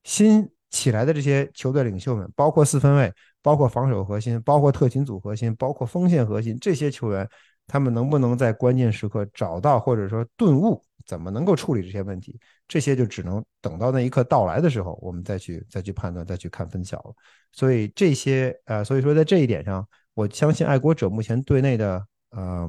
[0.06, 7.30] 新起来的这些球队领袖们，包括四分卫、包括防守核心、包括特勤组核心、包括锋线核心，这些球员，
[7.68, 12.40] 他们能不能在关键时刻找到或者说顿悟，怎么能够处理这些问题？
[12.68, 17.14] 这些就只能等到那一刻到来的时候，我们再去再去判断、再去看分晓了。
[17.52, 22.04] 所以这些呃，所以说在这一点上，我相信爱国者目前队内的。
[22.36, 22.68] 呃，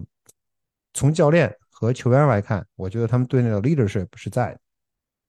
[0.93, 4.55] 从教练和球员来看，我觉得他们队内的 leadership 是在，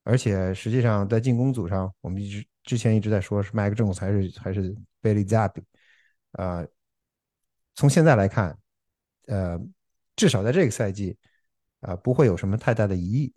[0.04, 4.76] 而且实际上在进攻组上，我们一直之前一直在说是 Mike Jones 还是还是
[5.06, 5.62] Bailey Zappi，
[6.32, 6.66] 呃，
[7.74, 8.58] 从现在来看，
[9.26, 9.60] 呃，
[10.16, 11.16] 至少在这个赛季，
[11.80, 13.32] 啊，不会有什么太大的疑义。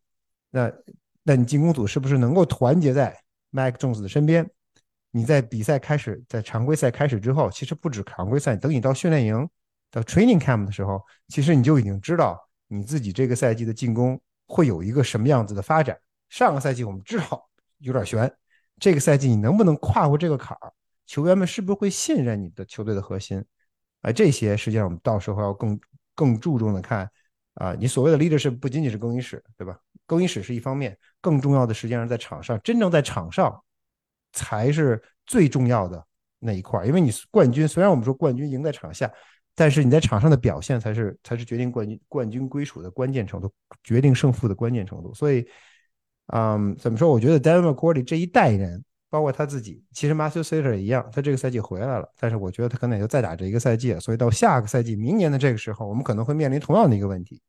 [0.50, 0.72] 那
[1.22, 3.16] 那你进攻组是不是能够团结在
[3.52, 4.50] Mike Jones 的身边？
[5.12, 9.48] 你在比赛开始，在常规赛开始之后，其实不止常规赛，等你到训练营。
[9.92, 15.98] 到 training camp 的时候，其实你就已经知道你自己这个赛季的进攻会有一个什么样子的发展。
[16.30, 18.32] 上个赛季我们知道有点悬，
[18.80, 20.72] 这个赛季你能不能跨过这个坎儿？
[21.10, 23.44] 球员们是不是会信任你的球队的核心？
[24.02, 25.80] 啊，这些实际上我们到时候要更
[26.14, 27.10] 更注重的看
[27.56, 29.76] 啊，你所谓的 leadership 不仅仅是更衣室，对吧？
[30.06, 33.60] 更衣室是一方面，更重要的实际上在场上，真正在场上
[34.34, 36.06] 才是最重要的
[36.38, 36.86] 那一块。
[36.86, 39.12] 因为你冠军，虽然我们说冠军赢在场下，
[39.56, 43.52] 但是你在场上的表现才是才是决定冠军冠军归属的关键程度，
[43.84, 45.12] 决定胜负的关键程度。
[45.16, 45.44] 所以，
[46.28, 47.10] 嗯，怎么说？
[47.10, 48.86] 我觉得 Devin McCourty 这一代人。
[49.10, 57.42] 包括他自己，其实 Matthew Slater 也一样，他这个赛季回来了，但是我觉得他可能也就再打这一个赛季，所以到下个赛季，明年的这个时候，我们可能会面临同样的一个问题。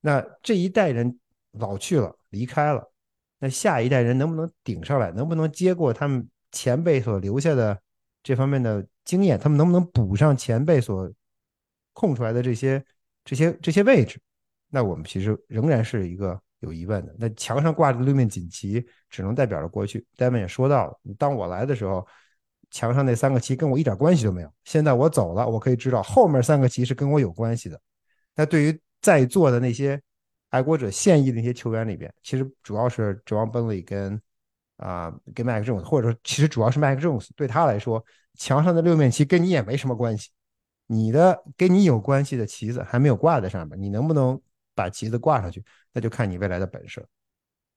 [0.00, 1.18] 那这一代人
[1.52, 2.90] 老去了，离开了，
[3.38, 7.78] 那下一代人能不能顶上来，能不能接过他们前辈所留下的
[8.22, 11.12] 这方面的经验，他们能不能补上前辈所
[11.92, 12.82] 空出来的这些
[13.24, 14.18] 这些这些位置？
[14.70, 16.40] 那我们其实仍然是一个。
[16.60, 20.06] 有疑问的，那墙上挂着六面锦旗，只能代表着过去。
[20.16, 22.06] 戴文也说到了，当我来的时候，
[22.70, 24.52] 墙上那三个旗跟我一点关系都没有。
[24.64, 27.80] 现在我走了，我可以知道后面三个旗是跟我有关系的。
[28.36, 30.00] 那对于在座的那些
[30.50, 34.20] 爱国者现役的那些球员里边，其实主要是 John b e n l e y 跟
[34.76, 40.30] 啊跟 Mac Jones，或者说其实主要是 Mac Jones，对他来说，墙上的六面旗跟你也没什么关系。
[40.86, 44.40] 你的跟你有关系的旗子还没有挂在上面，你能不能
[44.80, 45.62] 把旗子挂上去？
[45.92, 47.04] 那就看你未来的本事。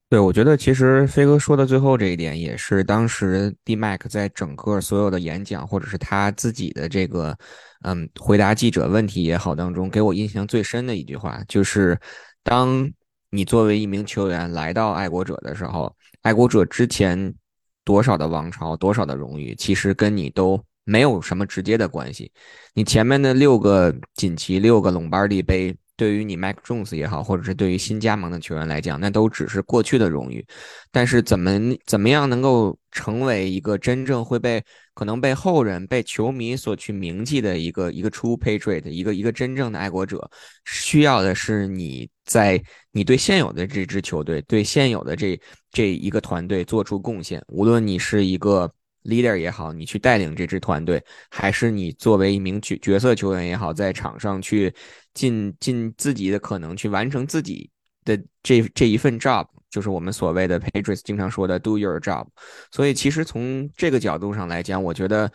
[0.08, 7.36] 对，我觉得其实飞哥说的最后这一点，也是当时 D Mac 在整个所有的演讲，或者是他自己的这个，
[7.82, 11.98] 嗯，回答记者问题也好当中，给我印象最深的一句话，就是
[12.44, 12.88] 当
[13.30, 17.34] 你作为一名球员来到爱国者的时候，爱国者之前
[17.82, 22.30] 多少的王朝，多少的荣誉，其实跟你都没有什么直接的关系。
[22.74, 25.76] 你前面的六个锦旗，六个隆巴第杯。
[25.96, 30.44] 对于你 Mac Jones 也好，或者是对于新加盟的球员来讲，那都只是过去的荣誉。
[30.90, 31.52] 但是怎么
[31.86, 34.62] 怎么样能够成为一个真正会被
[34.94, 40.30] 可能被后人、被球迷所去铭记的一个一个 True Patriot，一个一个真正的爱国者，
[40.64, 47.42] 需要的是你在你对现有的这支球队、对现有的这这一个团队做出贡献。
[47.48, 48.72] 无论你是一个。
[49.04, 54.74] Leader 也好，你去带领这支团队，还是你作为一名角角色球员也好，在场上去
[55.12, 57.70] 尽尽自己的可能去完成自己
[58.04, 62.26] 的这这一份 job，就是我们所谓的 Patriots 经常说的 do your job。
[62.70, 65.30] 所以其实从这个角度上来讲，我觉得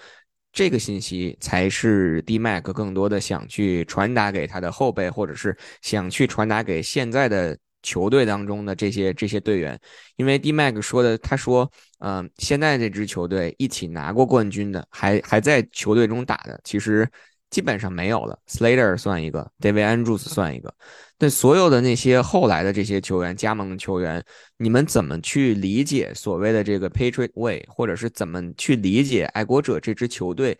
[0.52, 7.58] 这个信息才是 D Mac 更多的想去传达给他的后辈，或者是想去传达给现在的。
[7.82, 9.80] 球队当中的这些这些队员，
[10.18, 17.10] 因为 D Mac 说的，他说，嗯，现在这支球队一起拿过冠军的，还还在球队中打的，其实
[17.50, 18.38] 基本上没有了。
[18.48, 20.74] Slater 算一个，David Andrews 算一个，
[21.20, 24.24] 那所有的那些后来的这些球员加盟的球员，
[24.58, 30.58] 你们怎么去理解所谓的这个 Patriot Way，或者是怎么去理解爱国者这支球队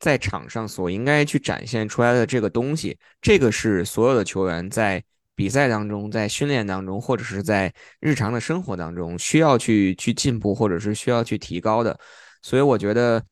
[0.00, 2.98] 在场上所应该去展现出来的这个东西？
[3.22, 5.02] 这个是所有的球员在。
[5.38, 11.96] 比赛当中，在训练当中，或者是在日常的生活当中，需要去去进步，或者是需要去提高的。
[12.42, 13.22] 所以我觉得，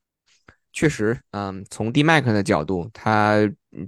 [0.72, 3.38] 确实，嗯，从 D Mac 的角度，他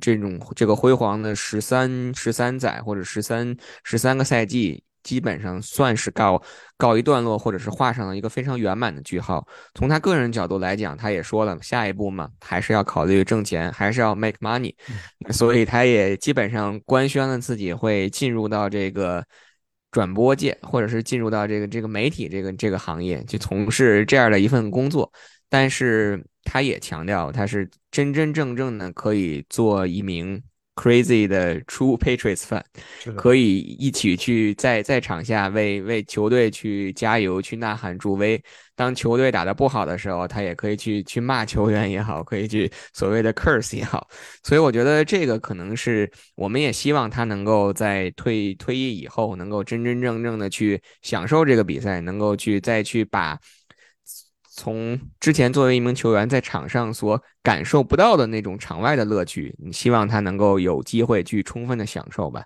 [0.00, 4.83] 这种这个辉煌的十三十三载或者十三十三个赛季。
[5.08, 6.42] 基本上算是告
[6.76, 9.42] 告一段落，或者是画上了一个非常圆满的句号。
[9.74, 14.74] 从他个人角度来讲，他也说了，下一步嘛，还是要考虑挣钱，还是要 make money。
[15.32, 19.24] 所以他也基本上官宣了自己会进入到这个
[19.90, 25.10] 转播界，或者是进入到这个这个媒体这个这个行业，去从事这样的一份工作。
[25.48, 30.42] 但是他也强调，他是真真正正的可以做一名。
[30.78, 32.62] Crazy 的 True Patriots fan
[33.16, 38.40] 可以一起去在在场下为为球队去加油、去呐喊、助威。
[38.76, 44.09] 当球队打得不好的时候，他也可以去去骂球员也好，可以去所谓的 curse 也好。
[44.44, 53.36] 所以我觉得这个可能是我们也希望他能够在退退役以后，能够真真正正的去享受这个比赛，能够去再去把。
[54.59, 62.42] 从之前作为一名球员在场上所感受不到的那种场外的乐趣，你希望他能够有机会去充分的享受吧。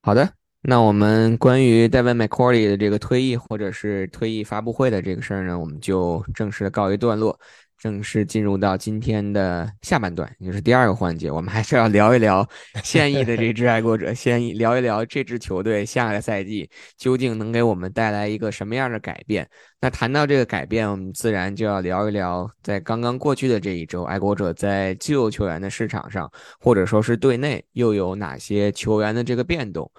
[0.00, 0.32] 好的，
[0.62, 7.38] 那我们关于 Devin McCourty 的这个退役或者是退役发布会的这个事儿呢，我们就正式的告一段落。
[7.82, 12.48] 正式进入到今天的下半段，也就是第二个环节，我们还是要聊一聊
[12.84, 19.48] 现役的这支爱国者，先聊一聊这支球队下个赛季究竟能给我们带来一个什么样的改变。
[19.80, 26.30] 那谈到这个改变，我们自然就要聊一聊，在刚刚过去的这一周，爱国者在自由球员的市场上，
[26.60, 29.90] 或者说是队内又有哪些球员的这个变动。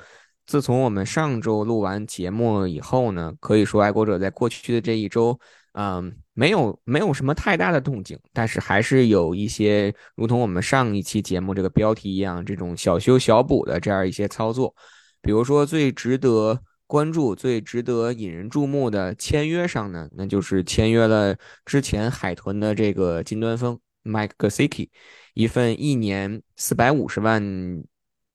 [0.45, 5.37] 自从我们上周录完节目以后呢，可以说爱国者在过去的这一周，
[5.73, 14.75] 嗯，没有没有什么太大的动静，但是还是有一些如同我们上一期节目这个标题一样，这种小修小补的这样一些操作。
[15.21, 24.91] 比如说最值得关注、最值得引人注目的签约上呢，那就是签约了之前海豚的这个金端锋 Mike g a s i k i
[25.33, 27.83] 一份一年四百五十万。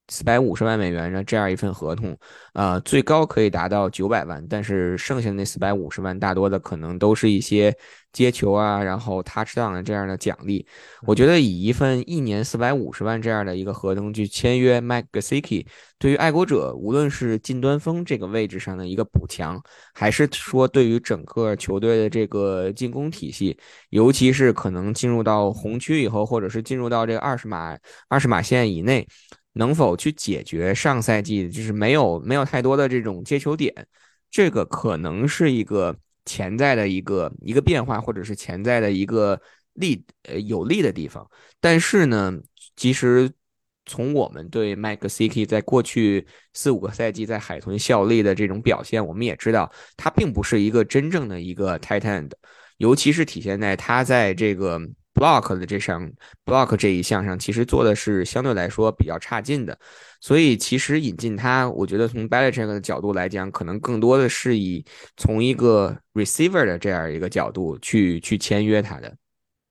[0.08, 2.16] 四百五十万美元的这样一份合同，
[2.54, 7.74] 呃，最高可以达到九百万，但是剩下的那四百五十万，大多的可能都是一些
[8.12, 10.66] 接球啊，然后 touchdown 的这样的奖励。
[11.06, 15.66] 我觉得以一份一年四百五十万这样的一个合同去签约 Mike Gesicki，
[15.98, 23.58] 对于爱国者，无论是近端锋这个位置上的一个补强，还是说对于整个球队的这个进攻体系，
[23.90, 27.76] 尤其是可能进入到红区以后，或者是进入到这个二十码
[28.08, 29.06] 二十码线以内。
[29.58, 33.74] 能否去解决上赛季就是没有没有太多的这种接球点，
[34.30, 39.40] 这个可能是一个潜在的一个一个变化，或者是潜在的一个
[39.72, 41.28] 利呃有利的地方。
[41.58, 42.32] 但是呢，
[42.76, 43.28] 其实
[43.84, 52.30] 从我们对麦克 C K 在过去四五个赛季在海豚效力的这种表现，我们也知道他并不是一个真正的一个 tight end，
[52.76, 54.80] 尤其是体现在他在这个。
[55.18, 56.08] Block 的这项
[56.44, 59.76] block 这一项上，其实做的是相对来说比较差劲的，
[60.20, 64.84] 所以其实引进他，我觉得从 Belichick 的角度来讲，可能更多的是以
[65.16, 69.12] 从一个 receiver 的这样一个角度去去签约他的。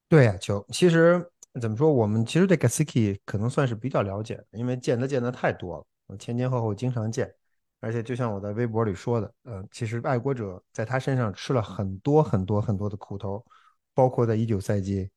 [0.09, 1.25] 对呀，就其实
[1.61, 7.33] 怎么说，我们其实对 Gasicki 可能算是比较了解，因为见的见的太多了，我前前后后经常见，
[7.79, 13.45] 而且就像我在微博里说的，呃，其实爱国者在他身上吃了很多很多很多的苦头，
[13.93, 15.09] 包括在一九赛季。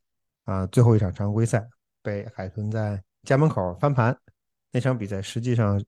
[0.51, 1.65] 啊，最后一场常规赛
[2.03, 4.19] 被海豚在家门口翻盘，
[4.73, 5.81] 那场比赛实际上，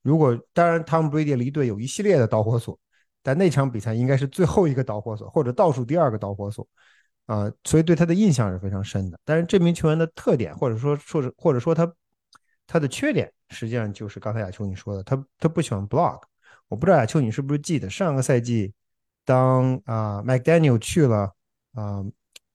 [0.00, 2.78] 如果当然汤姆·布雷迪离队有一系列的导火索，
[3.22, 6.66] 但那场比赛应该是最后一个导火索，或者倒数第二个导火索
[7.26, 9.20] 啊，所以对他的印象是非常深的。
[9.22, 11.92] 但是这名球员的特点，或者说说是或者说他
[12.66, 16.22] 他的缺点，实际上就是刚才亚秋你说的，他他不喜欢 block。
[16.68, 18.72] 我不知道亚秋你是不是记得上个赛季，
[19.26, 21.34] 当啊 McDaniel 去了
[21.74, 22.02] 啊。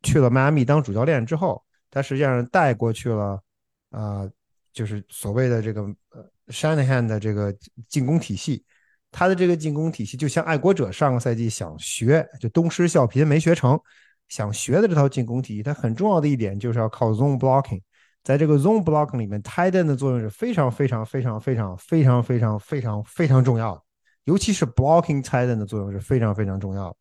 [0.05, 3.41] 去了迈阿密当主教练之后，他实际上带过去了，
[3.89, 4.29] 啊，
[4.71, 5.81] 就是所谓的这个
[6.11, 7.53] 呃 Shanahan 的这个
[7.89, 8.63] 进攻体系。
[9.11, 13.79] 他的这个进攻体系就像爱国者上个赛季想学，就东施效颦没学成，
[14.27, 15.63] 想学的这套进攻体系。
[15.63, 17.81] 它很重要的一点就是要靠 zone blocking，
[18.23, 23.81] 在这个 zone blocking 里面，tight end 的作用是非常非常非常非常非常非常非常非常重要的，
[24.25, 26.95] 尤其是 blocking tight end 的作用是非常非常重要的。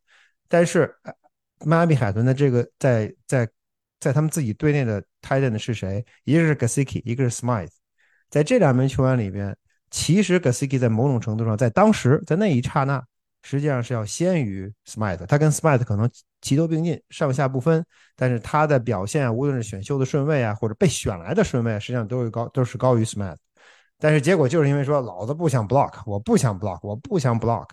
[0.47, 0.95] 但是。
[1.63, 3.47] 迈阿密海豚的这个在在
[3.99, 6.05] 在他们自己队内的 tight end 是谁？
[6.23, 7.69] 一个是 Gasicki，一个是 Smith。
[8.29, 9.55] 在这两名球员里边，
[9.89, 13.03] 其实 Gasicki 在某种程度上，在当时在那一刹那，
[13.43, 15.25] 实际上是要先于 Smith。
[15.25, 16.09] 他跟 Smith 可能
[16.41, 17.83] 齐头并进，上下不分。
[18.15, 23.37] 但是他的表现，无论是选秀的顺位啊，或者被选来的顺位，实际上都是高，都是高于 Smith。
[23.97, 27.69] 但是结果就是因为说，老子不想 block，我不想 block，我不想 block。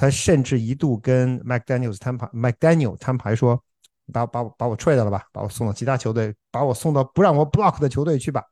[0.00, 3.62] 他甚至一度跟 McDaniel 摊牌，McDaniel 摊牌说
[4.10, 8.42] ：“把把把我 trade 了吧，把我送到其他球队，把我送到不让我 block 的球队去吧。”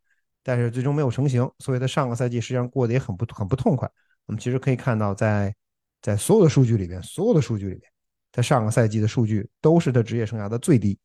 [0.45, 3.91] 但是最终没有成型，所以他上个赛季实际上过得也很不很不痛快。
[4.27, 5.55] 我们其实可以看到，在
[6.03, 7.91] 在所有的数据里边，所有的数据里边，
[8.31, 10.99] 他上个赛季的数据都是他职业生涯的最低，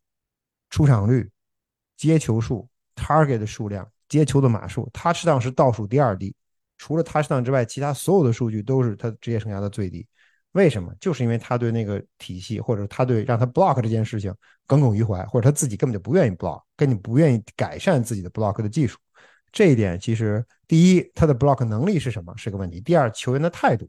[0.69, 1.31] 出场率、
[1.95, 2.67] 接球数、
[2.97, 6.35] target 的数量、接球的码数，他实际上是倒数第二低。
[6.77, 10.05] 除了他上之外，其他所有的数据都是他职业生涯的最低。
[10.53, 10.93] 为什么？
[10.99, 14.33] 就是因为他对那个体系，或者他对让他 block 这件事情
[14.65, 18.97] 耿耿于怀，或者他自己根本就不愿意 block，跟你不愿意改善自己的 block 的技术。
[19.51, 23.87] 这一点其实，第一，他的 block 能力是什么是个问题；第二，球员的态度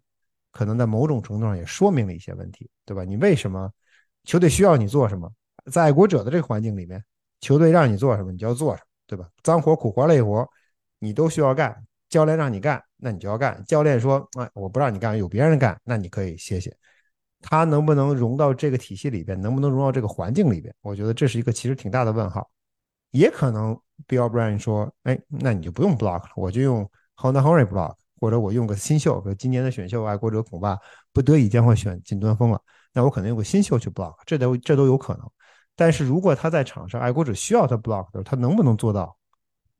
[0.52, 3.04] 可能在某种程度上也说明了一些问题，对吧？
[3.04, 3.70] 你为什么
[4.24, 5.30] 球队需要你做什么？
[5.70, 7.02] 在爱国者的这个环境里面，
[7.40, 9.28] 球队让你做什么，你就要做什么，对吧？
[9.42, 10.46] 脏活、苦活、累活，
[10.98, 11.84] 你都需要干。
[12.14, 13.60] 教练让你干，那你就要干。
[13.66, 16.72] 教练说：“哎，我不让你干，有别人干，那你可以歇歇。”
[17.42, 19.40] 他能不能融到这个体系里边？
[19.40, 20.72] 能不能融到这个环境里边？
[20.80, 22.48] 我觉得这是一个其实挺大的问号。
[23.10, 30.78] 也可能 Bill Bryan 说：“哎，那你就不用 block 了，我就用 Honda Henry block，或者我用个新秀，今年的选秀爱国者恐怕
[31.12, 32.60] 不得已将会选近端锋了，
[32.92, 35.28] 那我可能用个新秀去 block，这都这都有可能。
[35.74, 39.16] 但是如果他在场上，爱国者需要他 block 的时候，他能不能做到？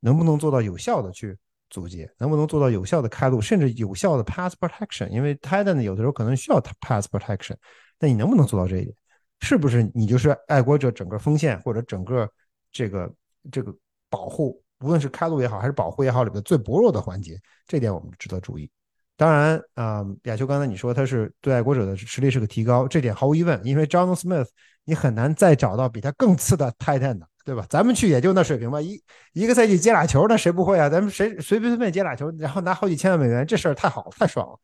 [0.01, 1.37] 能不能做到有效的去？”
[1.69, 5.07] 阻截能不能做到有效的开路，甚至有效的 pass protection？
[5.09, 7.55] 因为 Titan 有的时候可能需要 pass protection，
[7.99, 8.95] 那你能不能做到这一点？
[9.41, 12.29] 是不是你就是爱国者整个锋线或者整个
[12.71, 13.13] 这个
[13.51, 13.75] 这个
[14.09, 17.39] 保护，无论是开路也好，还是保护也好里边最薄弱的环节？
[17.67, 18.69] 这点我们值得注意。
[19.17, 24.47] 当然啊，亚秋刚才你说他是对爱国者的实力是个提高，这点毫无疑问，因为 John Smith
[24.83, 27.65] 你很难再找到比他更次的 Titan 的，对吧？
[27.69, 28.99] 咱们去也就那水平吧，一
[29.33, 30.89] 一个赛季接俩球，那谁不会啊？
[30.89, 34.59] 咱们谁随随便便接俩球，然后拿好几千万美元，这事儿太好了太爽了。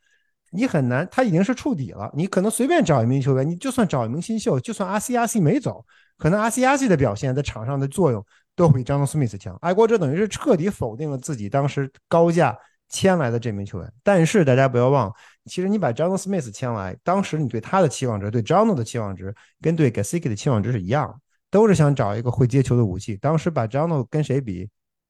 [0.49, 5.85] 你很难，他已经是触底了，你可能随便找一名球员，你就算找一名新秀，就算阿西阿西没走，
[6.17, 8.25] 可能阿西阿西的表现在场上的作用
[8.55, 9.55] 都比 John Smith 强。
[9.61, 12.57] 爱国者等于是彻底否定了自己当时高价。
[12.93, 15.09] 签来的这名球员，但是大家不要忘，
[15.45, 21.21] 其实你把 John Smith 签来，当时你对他的期望值，对 John 的期望值，跟对 Gasicki 的期望值是一样，
[21.51, 23.15] 都是想找一个会接球的武器。
[23.17, 24.67] 当时把 John 跟谁比？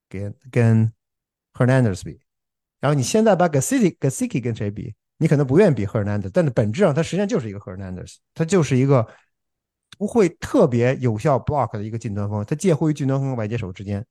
[0.10, 0.92] 跟跟
[1.54, 2.20] Hernandez 比。
[2.82, 4.94] 然后你现在把 Gasicki Gasicki 跟谁比？
[5.18, 9.08] 你可能不愿意比 Hernandez，但是本质上他实际上就是一个 Hernandez，他就是一个
[10.00, 14.04] 不会特别有效 block 的一个近端锋，他介乎于近端锋和外接手之间。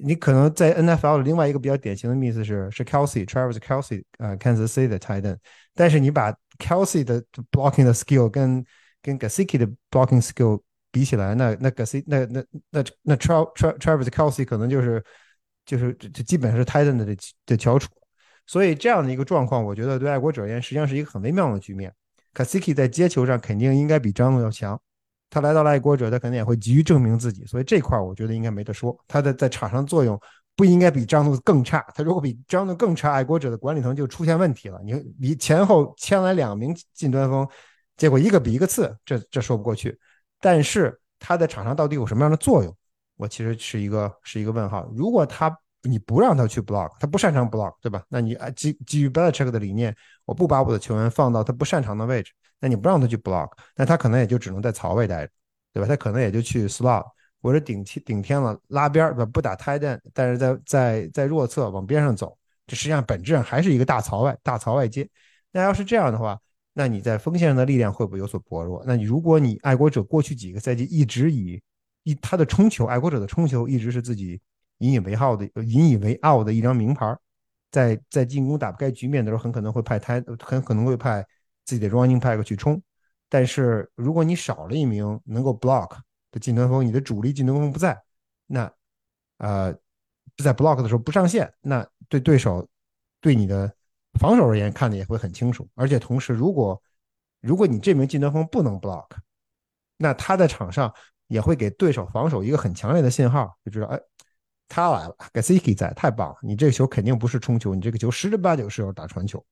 [0.00, 5.38] 你可能在 NFL 的另外一个比较典型的 miss 是是 Kelsey，Travis Kelsey，呃，Kansas City 的 tight end，
[5.74, 8.64] 但是你把 Kelsey 的 blocking 的 skill 跟
[9.02, 15.04] 跟 Gasicki 的 blocking skill 比起来，那那 Gasicki 那那那那 Travis Kelsey 可能就是
[15.66, 17.16] 就是这基本上是 titan 的
[17.46, 17.88] 的翘楚，
[18.46, 21.92] 所以这样的一个状况，我觉得对爱国者而言实际上是一个很微妙的局面。
[22.34, 24.80] Gasicki 在接球上肯定应该比张龙要强。
[25.30, 28.96] 他来到了爱国者，他肯定也会急于证明自己，所以这块我觉得应该没得说。
[29.06, 30.18] 他的在场上作用
[30.56, 31.84] 不应该比张诺更差。
[31.94, 34.80] 他如果比张诺更差，爱国者的管理层就出现问题了。
[34.82, 37.46] 你你前后签来两名近端锋，
[37.98, 39.98] 结果一个比一个次，这这说不过去。
[40.40, 42.74] 但是他在场上到底有什么样的作用，
[43.16, 44.88] 我其实是一个是一个问号。
[44.94, 48.02] 如果他你不让他去 block，他不擅长 block，对吧？
[48.08, 52.32] 那你啊基基于 Belichick 的理念，我不把我的球员放到他不擅长的位置。
[52.60, 55.32] 那你不让他去 block，那他可能也就只能在槽位待着，
[55.72, 55.86] 对吧？
[55.86, 57.04] 他可能也就去 slot
[57.40, 62.36] 或者顶天顶天了拉边儿，不打 tight end，但是在在在弱侧往边上走，
[62.66, 65.08] 这实际上本质上还是一个大槽外大槽外接。
[65.52, 66.38] 那要是这样的话，
[66.78, 68.84] 那你在锋线上的力量会不会有所薄弱？
[68.86, 71.60] 那你如果你爱国者过去几个赛季一直以
[72.04, 74.40] 以他的冲球，爱国者的冲球一直是自己
[74.78, 77.18] 引以为傲的引以为傲的一张名牌，
[77.72, 81.26] 在在进攻打不开局面的时候，很可能会派他很可能会派。
[81.64, 82.80] 自己的 running back 去冲，
[83.28, 85.98] 但是如果你少了一名能够 block
[86.32, 87.94] 的进攻锋，你的主力进攻锋不在，
[88.46, 88.72] 那
[89.36, 89.70] 呃
[90.42, 92.66] 在 block 的时候不上线，那对对手
[93.20, 93.70] 对你的
[94.14, 95.68] 防守而言看的也会很清楚。
[95.74, 96.80] 而且同时，如果
[97.40, 99.06] 如果你这名进攻锋不能 block，
[99.96, 100.92] 那他在场上
[101.26, 104.00] 也会给对手防守一个很强烈的信号，就知道哎
[104.68, 106.36] 他来了 g a s i k i 在，太棒了！
[106.42, 109.42] 你这个球肯定不是冲球，你这个球十之八九是要打传球。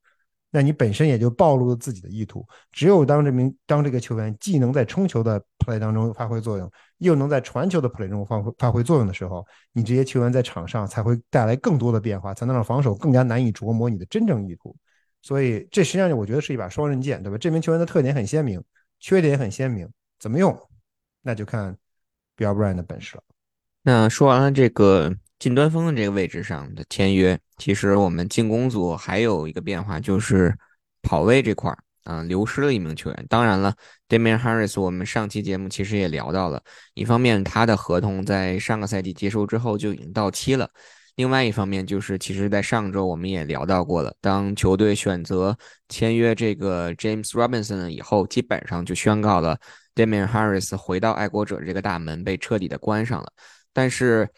[0.50, 2.46] 那你本身也就暴露了自己的意图。
[2.72, 14.74] 只有当这名当这个球员既能在冲球的 play 当中发挥作用，又能在传球的 play 中发挥发挥作用的时候，你这些球员在场上才会带来更多的变化，才能让防守更加难以琢磨你的真正意图。
[15.22, 17.36] 所以这实际上我觉得是一把双刃剑，对吧？
[17.36, 18.62] 这名球员的特点很鲜明，
[19.00, 19.88] 缺点也很鲜明，
[20.18, 20.56] 怎么用，
[21.22, 21.76] 那就看
[22.36, 23.22] Bill Brown 的本事了。
[23.82, 25.14] 那说完了这个。
[25.38, 30.54] 近端锋的这个位置上的签约，其实我们进攻组还有一个变化，就是
[31.02, 33.26] 跑位这块儿啊，流失了一名球员。
[33.28, 33.74] 当然了
[34.08, 36.62] ，Damian Harris，我们上期节目其实也聊到了，
[36.94, 40.68] 一方面他的合同在上个赛季结束之后就已经到期了，
[41.14, 45.56] 另外一方面就是，其实在上周我们也聊到过了，当球队选择
[45.88, 49.58] 签约这个 James Robinson 以后，基本上就宣告了
[49.94, 53.32] Damian Harris 回到爱国者这个大门被彻底的关上了。
[53.72, 54.28] 但是。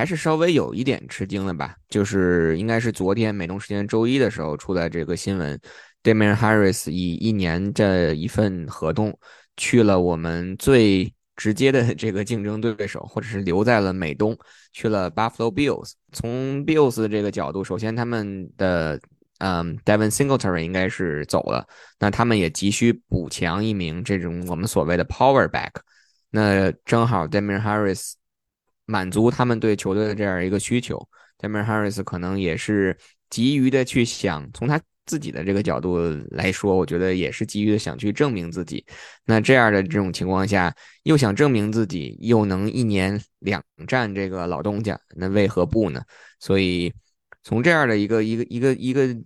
[0.00, 5.60] 还是稍微有一点吃惊的吧，就是应该是昨天美东时间周一的时候出来这个新闻
[6.02, 9.14] ，Damian Harris 以一年这一份合同
[9.58, 14.34] 去了我们最直接的这个竞争对手，或者是留在了美东，
[14.72, 15.92] 去了 Buffalo Bills。
[16.12, 18.98] 从 Bills 这个角度，首先他们的
[19.36, 25.72] 嗯 Devin Singletary 应该是走了，那他们也急需补强一名这种我们所谓的 Power Back，
[26.30, 28.14] 那正好 Damian Harris。
[28.90, 30.98] 满足他们对球队的这样一个需求
[31.38, 32.96] d a m i n Harris 可能也是
[33.30, 35.98] 急于的去想，从他自己的这个角度
[36.32, 38.84] 来说，我觉得也是急于的想去证明自己。
[39.24, 40.74] 那这样的这种情况下，
[41.04, 46.02] 又想证明自己，又能一年两战这个老东家，那为何不呢？
[46.40, 46.92] 所以
[47.44, 49.16] 从这样的一个一个一个一个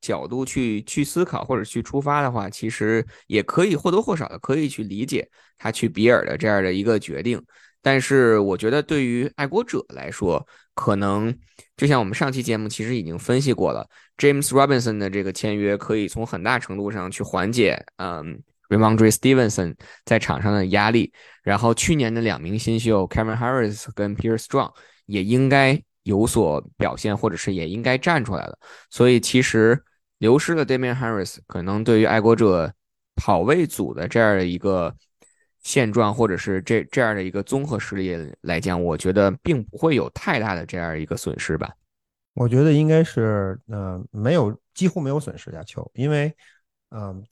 [0.00, 7.40] 角度去去思考或者去出发的话，其实也可以或多或少的可以去理解他去比尔的这样的一个决定。
[7.84, 11.32] 但是我觉得，对于爱国者来说，可能
[11.76, 19.76] 就像我们上期节目其实已经分析过了，James Robinson 的这个签约可以从很大程度上去缓解，嗯，Ramondre Stevenson
[20.06, 21.12] 在场上的压力。
[21.42, 24.72] 然后去年的两名新秀 Kevin Harris 跟 Pierce Strong
[25.04, 28.58] 也应该有所表现，或者是也应该站出来了。
[28.90, 29.84] 所以其实。
[30.18, 32.72] 流失了 Damian Harris，可能对于爱国者
[33.16, 34.94] 跑位组的这样的一个
[35.64, 41.74] 现状，或者是这这样的一个综合实力来讲，我觉得并不会有太大的这样一个损失吧。
[42.34, 46.34] 我觉得应该是，嗯，没有几乎没有损失亚球，因为，
[46.90, 47.24] 嗯，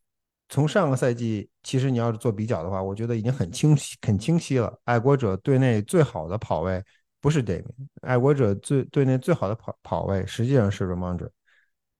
[0.49, 4.77] 从上个赛季，其实你要是做比较的话，我觉得已经很清晰、很清晰了。
[4.85, 6.83] 爱国者队内最好的跑位
[7.21, 7.65] 不是 Damian，
[8.01, 11.29] 爱国者最队内最好的跑跑位实际上是 Ramondre，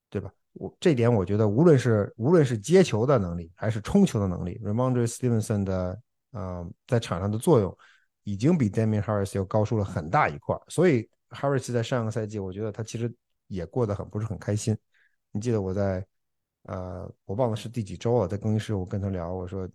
[0.09, 0.31] 对吧？
[0.53, 5.99] 我这点我觉得，无论是无论是接球的能力，还是冲球的能力，Ramondre Stevenson 的，
[6.33, 7.75] 嗯，在场上的作用
[8.23, 11.09] 已经比 Damian Harris 要高出了很大一块，所以。
[11.33, 13.11] Harris 在上个赛季，我觉得他其实
[13.47, 14.77] 也过得很不是很开心。
[15.31, 16.05] 你记得我在
[16.65, 19.67] 呃，我忘了是第几周了，在更衣室我跟他聊，我说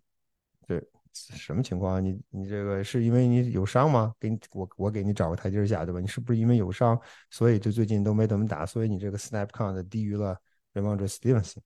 [0.69, 0.81] 这
[1.13, 2.01] 什么情况？
[2.01, 4.15] 你你这个是因为你有伤吗？
[4.21, 5.99] 给你我我给你找个台阶下，对吧？
[5.99, 6.97] 你是不是因为有伤，
[7.29, 10.41] 所以就最近都没怎么打，所以你这个 Snap Count 低于了
[10.75, 11.59] r a m o n d Stevenson。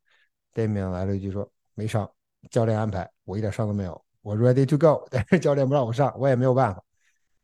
[0.54, 2.10] Damian 来了一句说没伤，
[2.50, 6.82] 教练安排，我一点伤都没有，我 Ready to go，但是教练不让我上，我也没有办法。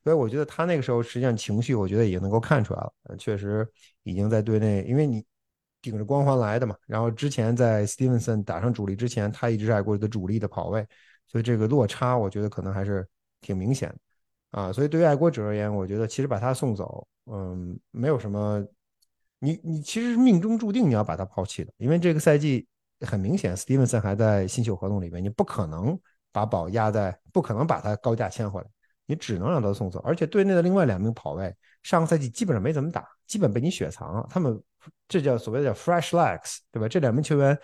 [0.05, 3.17] 所以我觉得他那个时候实际上情绪，我觉得也能够看出来了。
[3.19, 3.69] 确实
[4.05, 5.23] 已经在队内，因为你
[5.83, 6.75] 顶着光环来的嘛。
[6.87, 10.87] 然后之前在 Stevenson 打上主力之前，他一直是爱国者主力的跑位，
[11.27, 13.07] 所以这个落差我觉得可能还是
[13.41, 14.73] 挺明显的啊。
[14.73, 18.65] 所以对于爱国者而言，我觉得其实把他送走，嗯，没有什么。
[19.41, 22.67] 你你其实是命中注定你要把他抛弃的，因为这个赛季
[23.03, 25.97] 很明显，Stevenson 还在新秀合同里面，你不可能
[26.39, 28.67] 把宝压在，不可能把他高价签回来。
[29.07, 34.27] 你只能让他送走，而且队内的另外两名跑位上个赛季基本上没怎么打，基本被你雪藏了。
[34.31, 34.63] 他们
[35.09, 36.87] 这叫所谓的叫 fresh legs，对吧？
[36.87, 37.59] 这两名球员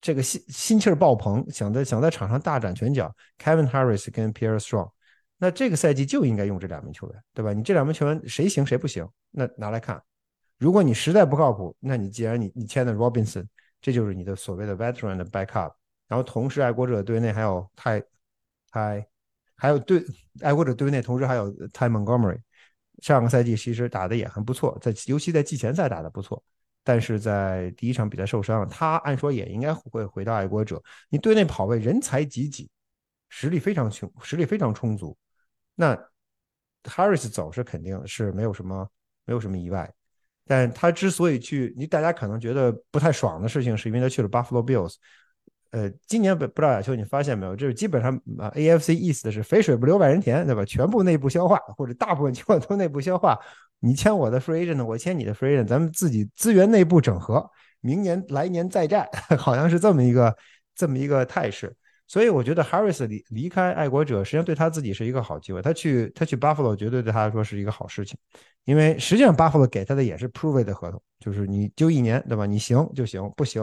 [0.00, 3.10] 这个心心气儿爆棚，想在想在场上大展拳脚。
[3.38, 4.90] Kevin Harris 跟 Pierre Strong，
[5.38, 7.52] 那这个赛季就应该用这两名球员，对吧？
[7.52, 9.08] 你这两名球员谁行谁不行？
[9.30, 10.02] 那拿来看，
[10.58, 13.46] 如果你实在不靠谱，那你既然你你签的 Robinson，
[13.80, 15.72] 这就是你的所谓的 veteran 的 backup。
[16.10, 18.02] 然后同时爱国者队内还有泰
[18.70, 19.06] 泰。
[19.62, 20.02] 还有对
[20.40, 22.40] 爱国者队内，同时还有 Ty Montgomery，
[23.02, 26.42] 上个赛季其实打的也很不错，在尤其在季前赛打的不错，
[26.82, 28.66] 但是在第一场比赛受伤了。
[28.68, 30.82] 他按说也应该会回到爱国者。
[31.10, 32.70] 你队内跑位人才济济，
[33.28, 35.14] 实力非常充，实力非常充足。
[35.74, 35.94] 那
[36.84, 38.88] Harris 走是肯定是没有什么
[39.26, 39.92] 没有什么意外，
[40.46, 44.94] 但他之所以去，你大家可能觉得不太爽的事情，是因为他去了 Buffalo Bills。
[45.70, 50.64] 呃，今年不不知道亚秋你发现没有，就是基本上啊，AFC 意思的是肥水不流外人田，对吧？
[50.64, 53.38] 全部内部消化，或者大部分情况都内部消化。
[53.78, 57.48] 你签我的 free agent，我签你的 free agent，咱们自己资源内部整合，
[57.80, 59.08] 明年来年再战，
[59.38, 60.36] 好像是这么一个
[60.74, 61.74] 这么一个态势。
[62.08, 65.62] 所以我觉得 Harris 离离开爱国者，实际上对他自己是一个好机会。
[65.62, 68.18] 他去他去 Buffalo 绝对对他来说是一个好事情，
[68.64, 72.44] 因为实际上 Buffalo 给他的也是 prove 的合同，就是你就一年，对吧？
[72.46, 73.62] 你行就行，不行。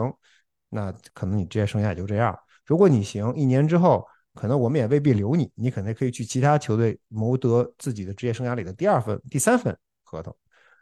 [0.70, 2.38] 那可能你职业生涯也就这样。
[2.64, 10.36] 如果你行，一年之后，可能我们也未必留你，你可能可以去其他球队谋得自己的职业生涯里的第二份、第三份合同。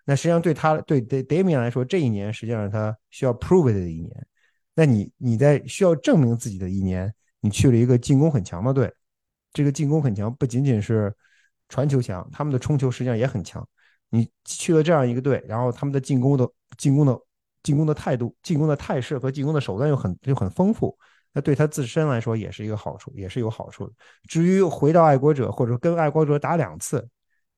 [0.04, 4.26] 那实际上对他对 Damian 来说，这一年实际上是他需要 prove 的一年。
[4.74, 8.92] 那你你在需要证明自己的一年，你去了一个进攻很强的队，
[9.52, 11.14] 这个进攻很强，不仅仅是
[11.68, 13.66] 传球强，他们的冲球实际上也很强。
[14.10, 17.16] 你去了这样一个队，然后他们的进攻的进攻的。
[17.66, 20.96] 进攻的态度、进攻的态势和进攻的手段又很又很丰富，
[21.32, 23.92] 那对他自身来说也是一个好处，也是有好处的。
[24.28, 27.04] 至于回到爱国者，或者跟爱国者打两次，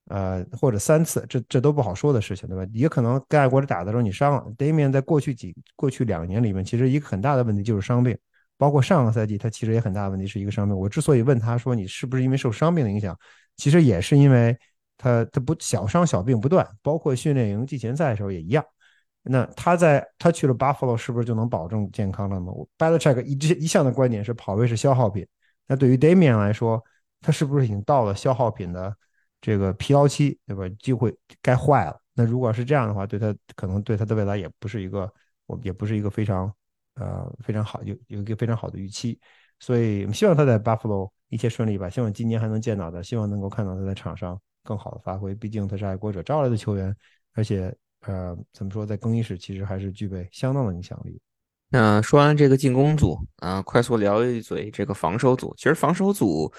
[0.07, 2.67] 呃，或者三次，这这都不好说的事情，对吧？
[2.73, 4.47] 也可能跟爱国者打的时候你伤了。
[4.57, 8.17] Damian 在过去几过去两年里面，其实一个很大的问题就是伤病，
[8.57, 10.75] 包括上个赛季他其实也很大的问题是一个伤病。
[10.75, 13.15] 我之所以问他说你是不是因为受伤病的影响，
[13.57, 14.57] 其实也是因为
[14.97, 18.65] 他他不小伤小病不断，包括训练营、季前赛的时候也一样。
[19.31, 25.27] 那他在他去了 Buffalo 是不是就能保证健康了吗？Belichick 一一向的观点是跑位是消耗品。
[25.67, 26.83] 那对于 Damian 来说，
[27.21, 28.97] 他是不是已经到了消耗品的
[29.41, 30.65] 这个疲劳期，对吧？
[30.79, 32.01] 就会该坏了。
[32.15, 35.13] 那如果是这样的话，对他可能对他的未来也不是一个，
[35.47, 36.51] 我也不是一个非常
[36.95, 39.21] 呃非常好有有一个非常好的预期。
[39.61, 41.91] 所以我们希望他在 Buffalo 一切顺利吧。
[41.91, 45.35] 希望今年还能见到他，希望能够看到他在场上更好的发挥。
[45.35, 46.97] 毕竟他是爱国者招来的球员，
[47.35, 47.77] 而且。
[48.09, 51.21] 呃，怎么说，在更衣室其实还是具备相当的影响力。
[51.69, 55.55] 那说完这个进攻组啊，快速聊一嘴这个防守组。
[55.59, 56.51] 其实防守组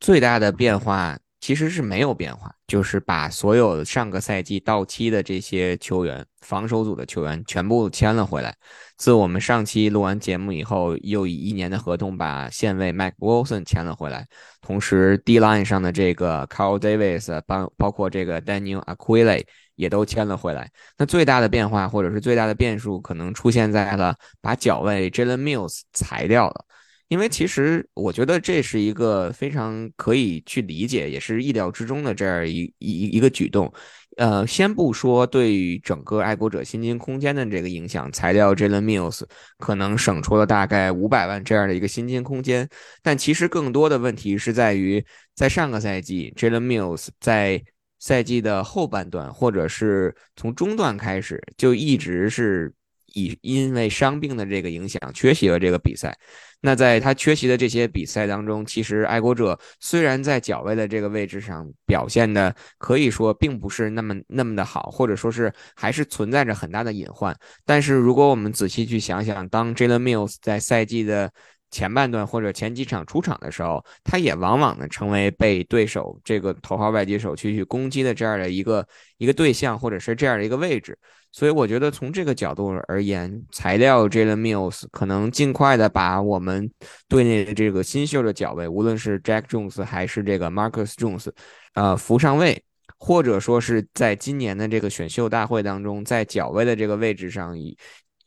[0.00, 8.56] 最大的变化，其实是没有变化，就是把所有上个赛季到期的这些球员，防守组的球员全部签了回来。
[8.96, 14.26] 自我们上期录完节目以后，又以一年的合同把线位 Mike Wilson 签了回来，
[14.62, 19.44] 同时 D line 上的这个 Carl Davis 包包括这个 Daniel Aquile
[19.78, 20.70] 也都签了回来。
[20.98, 26.64] 那最大的变化或者是最大的变数，可能出现在了把脚位 Jalen Mills 裁掉了。
[27.06, 33.72] 因为其实我觉得这是一个非常可以去理解，也是意料之中的这样一一一个举动。
[34.18, 39.22] 呃，先不说对于整个爱国者薪金空间的这个影响，裁掉 Jalen Mills
[39.58, 42.68] 可能省出了大概五百万这样的一个薪金空间，
[43.00, 45.02] 但其实更多的问题是在于，
[45.34, 47.62] 在上个赛季 Jalen Mills 在
[47.98, 52.72] 赛季的后半段，或者是从中段开始，就一直是
[53.14, 56.16] 以因为伤病的这个影响缺席了这个比赛。
[56.60, 67.32] 那在他缺席的这些比赛当中，其实爱国者虽然在脚位的这个位置上表现的可以说并不是那么那么的好，或者说是还是存在着很大的隐患。
[67.64, 71.32] 但是如果我们仔细去想想，当 Jalen Mills 在赛季的
[71.70, 78.86] 前半段或者前几场出场的时候，他也往往呢成为被对手这个头号外接手去去攻击的这样的一个
[79.18, 80.98] 一个对象，或者是这样的一个位置。
[81.30, 86.70] 所以我觉得从这个角度而言，材料 Jalen Mills 可能尽快的把我们
[87.06, 91.28] 队内的这个新秀的脚位，无论是 Jack Jones 还是这个 Marcus Jones，
[91.74, 92.64] 呃，扶上位，
[92.98, 97.76] 或者说是在今年的这个选秀大会当中，在脚位的这个位置上以。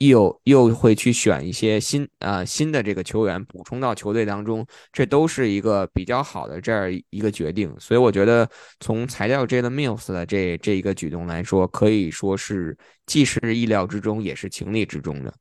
[0.07, 7.71] 又又会去选一些新啊新的这个球员补充到球队当中，这都是一个比较好的这样一个决定。
[7.79, 8.49] 所以我觉得
[8.79, 12.75] 从裁掉 Jalen Mills 的这这一个举动来说，可以说是
[13.05, 15.33] 既是意料之中，也是情理之中的。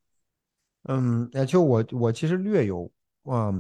[0.85, 2.91] 嗯，那就我我其实略有
[3.25, 3.53] 啊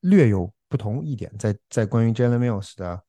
[0.00, 3.02] 略有不同一点，在在关于 Jalen Mills 的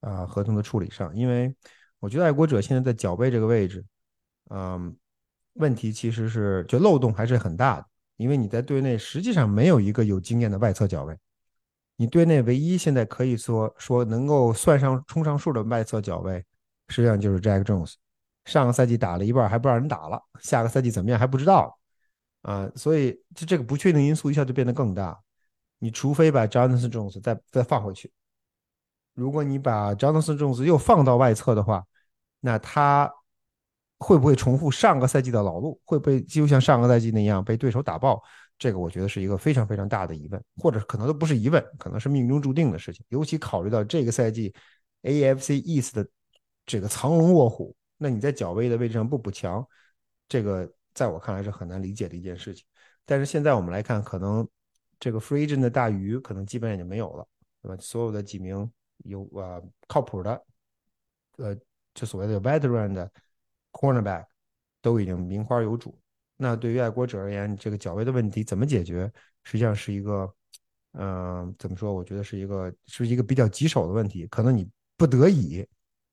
[0.00, 1.52] 啊合同的处理上，因为
[1.98, 3.84] 我觉得爱国者现在在脚背这个位置，
[4.50, 4.96] 嗯。
[5.54, 7.86] 问题其实是就漏洞还是很大的，
[8.16, 11.18] 因为你在队内实际上没有一个有经验的外侧脚位，
[11.96, 16.42] 你队内唯一现在可以说说能够算上冲上数的外侧脚位，
[16.88, 17.94] 实际上就是 Jack Jones。
[18.44, 21.78] 上个赛季打了一半还不让人打了，下个赛季怎么样还不知道
[22.42, 25.20] 啊，所以就这个不确定因素一下就变得更大。
[25.78, 28.10] 你除非把 Jonathan Jones 再再放回去，
[29.14, 31.84] 如果你把 Jonathan Jones 又放到外侧的话，
[32.40, 33.12] 那他。
[34.02, 35.80] 会不会重复上个赛季的老路？
[35.84, 38.22] 会不会就像上个赛季那样被对手打爆？
[38.58, 43.04] 这个我觉得是一个非常非常大的疑问，或者可能都不是疑问，可能是命中注定的事情。
[43.08, 44.54] 尤其考虑到这个赛季
[45.02, 46.06] AFC East 的
[46.66, 49.66] 这个藏龙卧虎，那你在脚位的位置上不补强，
[50.28, 52.64] 这个在我看来是很难理解的一件事情。
[53.04, 54.46] 但是现在我们来看，可能
[55.00, 57.26] 这个 Free Agent 的大鱼可能基本上已经没有了，
[57.62, 57.76] 对吧？
[57.80, 60.44] 所有的几名有啊靠谱的，
[61.38, 61.56] 呃，
[61.94, 63.10] 就所谓的 Veteran 的。
[63.72, 64.26] Cornerback
[64.80, 65.98] 都已经名花有主，
[66.36, 69.10] 那对于爱国者而言，这个脚位的问题怎么解决？
[69.44, 70.32] 实际上是一个，
[70.92, 71.92] 嗯，怎么说？
[71.92, 75.66] 我觉得是一个是一个比较棘手的问题，可能你不得已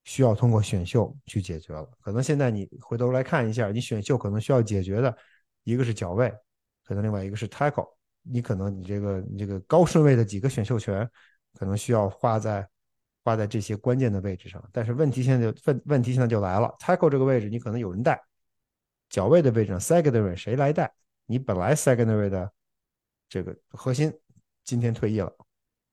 [0.04, 1.88] 需要通过选秀去解决了。
[2.02, 5.16] 可能现在你回头来看一下，你选秀可能需要解决的
[5.64, 6.34] 一个是脚位，
[6.84, 7.90] 可能另外一个是 Tackle，
[8.24, 11.08] 你可能你这个你这个高顺位的几个选秀权，
[11.54, 12.68] 可能需要花在。
[13.30, 18.20] 挂在这些关键的位置上，但是问题现在就问问题现在就来了，tackle 这个位置你可能有人带，
[19.08, 20.92] 脚位的位置上 secondary 谁来带？
[21.28, 22.52] 你本来 secondary 的
[23.30, 24.12] 这个核心
[24.64, 25.32] 今天退役了，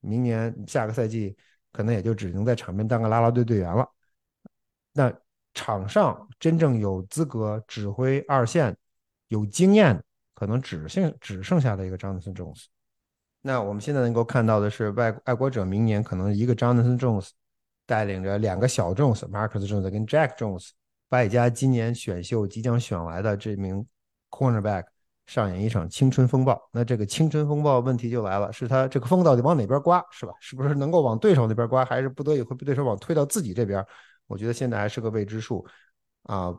[0.00, 1.36] 明年下个赛季
[1.72, 3.86] 可能也就只能在场边当个拉拉队队员了。
[4.94, 5.12] 那
[5.52, 8.74] 场上真正有资格指挥二线、
[9.28, 12.64] 有经验，可能只剩只剩下的一个 Jonathan Jones。
[13.46, 17.28] 那我们现在能够看到的是，外爱国者明年可能一个 Jonathan Jones
[17.86, 20.70] 带领着两个小 Jones，Marcus Jones 跟 Jack Jones，
[21.10, 23.86] 外加今年选秀即将选来的这名
[24.30, 24.86] Cornerback
[25.26, 26.60] 上演一场青春风暴。
[26.72, 30.32] 那这个青春风暴问题就来了，是他这个风到底往哪边刮，是吧？
[30.40, 33.86] 是不是能够往对手那边刮，还是不得已会被对手往推到自己这边？
[34.26, 35.64] 我觉得现在还是个未知数
[36.24, 36.52] 啊。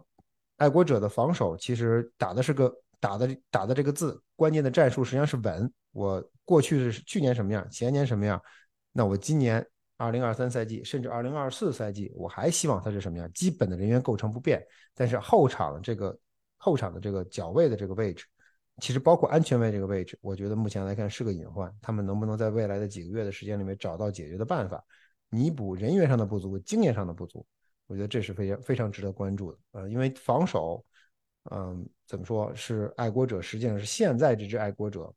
[0.56, 5.70] 爱国者的防守其实打的是个打的打的这个字，关键的战术实际上是稳。
[5.98, 8.40] 我过去是去年什么样，前年什么样，
[8.92, 9.66] 那我今年
[9.98, 13.28] 二零二三赛季，甚至二零二四赛季，我还希望它是什么样？
[13.34, 16.16] 基本的人员构成不变，但是后场这个
[16.58, 18.26] 后场的这个脚位的这个位置，
[18.80, 21.74] 其实包括安全位这个位置，我觉得目前来看是个隐患。
[21.82, 24.84] 他们能不能在未来的几个月的时间里面找到解决的办法，
[25.30, 27.44] 弥补人员上的不足、经验上的不足？
[27.88, 29.58] 我觉得这是非常非常值得关注的。
[29.72, 30.86] 呃，因为防守，
[31.50, 35.12] 嗯，怎么说是爱国者，实际上是现在这支爱国者。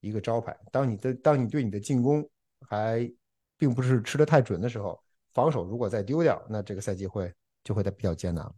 [0.00, 0.56] 一个招牌。
[0.70, 2.28] 当你的当你对你的进攻
[2.68, 3.10] 还
[3.56, 4.98] 并不是吃的太准的时候，
[5.32, 7.32] 防守如果再丢掉，那这个赛季会
[7.62, 8.50] 就会比较艰难。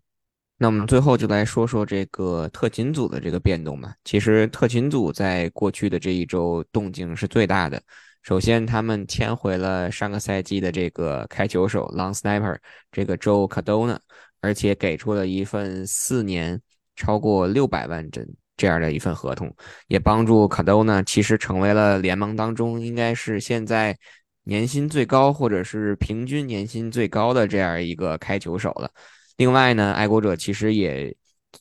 [0.59, 3.95] 那我们最后就来说说这个特勤组的这个变动吧。
[4.05, 7.83] 其实特勤组在过去的这一周动静是最大的。
[8.23, 12.57] 首先，他们签回了上个赛季的这个开球手 Long Sniper
[12.93, 13.99] 这个 Joe Cardona，
[14.41, 16.63] 而且给出了一份四年
[16.95, 18.33] 超过六百万帧
[18.63, 19.53] 这样的一份合同，
[19.89, 23.99] 也帮助卡兜呢其实成为了联盟当中应该是现在
[24.45, 28.89] 年薪最高或者是平均年薪最高的这样一个开球手了。
[29.37, 31.13] 另外呢，爱国者其实也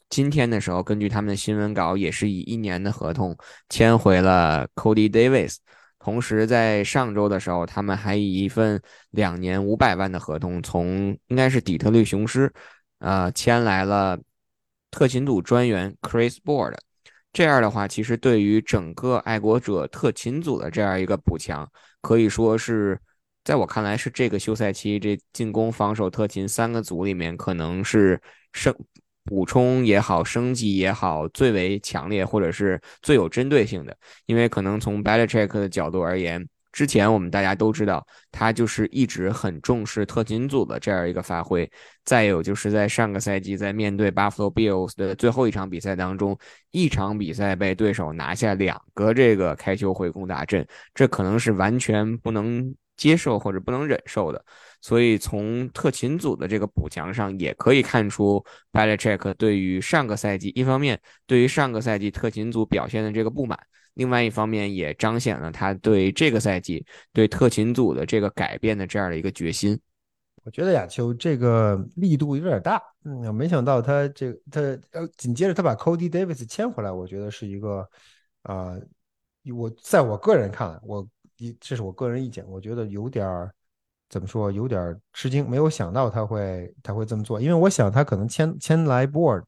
[0.10, 3.36] 今天的时候，根据他们的新闻稿，也是以一年的合同
[3.70, 5.56] 签回了 Cody Davis。
[5.98, 8.80] 同时，在上周的时候，他们还以一份
[9.12, 12.52] 两年五百万的合同，从应该是底特律雄狮，
[13.00, 14.20] 呃，签来了
[14.90, 16.76] 特勤组专员 Chris Board。
[17.34, 21.70] 这样的话，其实对于整个爱国者特勤组的这样一个补强，
[22.02, 23.00] 可以说是。
[23.44, 28.22] 在我看来，是这个休赛期这进攻、防守、特勤三个组里面，可能是
[28.54, 28.72] 升
[29.26, 33.98] 补充也好，升级也好，最为强烈或者是最有针对性的。
[34.28, 41.70] 因为可能从 b a l a c h e c k 的角度而言，之前我们大家都知道，他就是一直很重视特勤组的这样一个发挥。
[42.04, 46.38] 再有就是在上个赛季，在面对 Buffalo Bills 的最后一场比赛当中，
[46.72, 52.74] 一场比赛被对手拿下两个这个开球回攻大阵，这可能是完全不能。
[52.98, 54.46] 接受或者不能忍受的，
[54.80, 63.58] 所以从特勤组的这个补强上，也可以看出 Belichick 对于上个赛季，一方面对于上个赛季特勤组表现的这个不满，
[63.94, 69.80] 另外一方面也彰显了他对这个赛季对特勤组的这个改变的这样的一个决心。
[70.44, 74.62] 我觉得亚秋这个力度有点大，嗯，没想到他这他
[74.92, 77.88] 呃紧接着他把 Cody Davis 签回来，我觉得是一个
[78.44, 78.76] 啊，
[79.56, 81.08] 我在我个人看来，我。
[81.38, 83.52] 一，这是我个人意见，我觉得有点儿
[84.10, 89.44] 怎么说，有点吃惊，没有想到他会他会这么做，因为我想他可能签签来 board，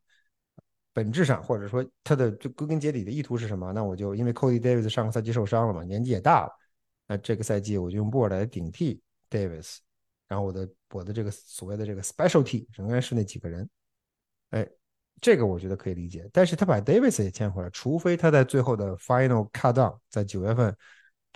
[0.94, 3.74] 本质上或者说他的就归根结底的意图是什么？
[3.74, 6.52] 那我就因为 Cody Davis 上个赛季受伤了嘛，年纪也大了，
[7.08, 9.78] 那这个赛季我就用 board 来顶替 Davis，
[10.28, 13.70] 然后我的我的这个所谓的这个 specialty 仍然是那几个人，
[14.52, 14.68] 哎，
[15.20, 20.76] 这个我觉得可以理解，但是他把 Davis 也签回来，除非他在最后的 final cut down 在九月份。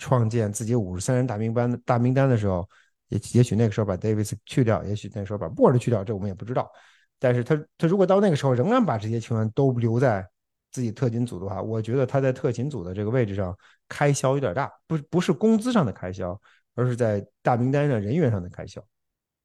[0.00, 2.64] 创建自己五十三人大名单大名单的时候，
[3.08, 6.70] 也也许那个时候把 Davis 去掉，也许那时候把 Board 去掉，这我们也不知道。
[7.18, 10.26] 但是他他如果到那个时候仍然把这些球员都留在
[10.70, 13.56] 自己特勤组的话，我觉得他在特勤组的这个位置上
[13.88, 16.40] 开销有点大，不不是工资上的开销，
[16.74, 18.82] 而是在大名单上人员上的开销。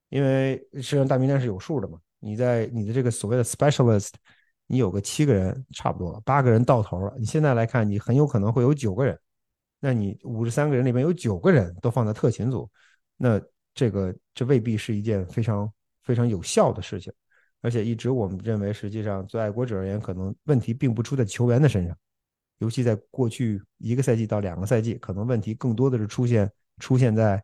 [0.10, 4.12] 因为实际上大名单是有数的嘛，你在你的这个所谓的 Specialist，
[4.68, 9.18] 你有个七个人差不多了，八个人到头了，你现在来看，你很有可能会有九个人。
[9.80, 12.70] 那你五十三个人里面有九个人都放在特勤组，
[13.18, 13.42] 那
[13.74, 15.70] 这个这未必是一件非常
[16.04, 17.12] 非常有效的事情，
[17.64, 21.97] 而且一直我们认为，实际上对爱国者而言，可能问题并不出在球员的身上，
[22.59, 27.43] 尤其在过去一个赛季到两个赛季，可能问题更多的是出现出现在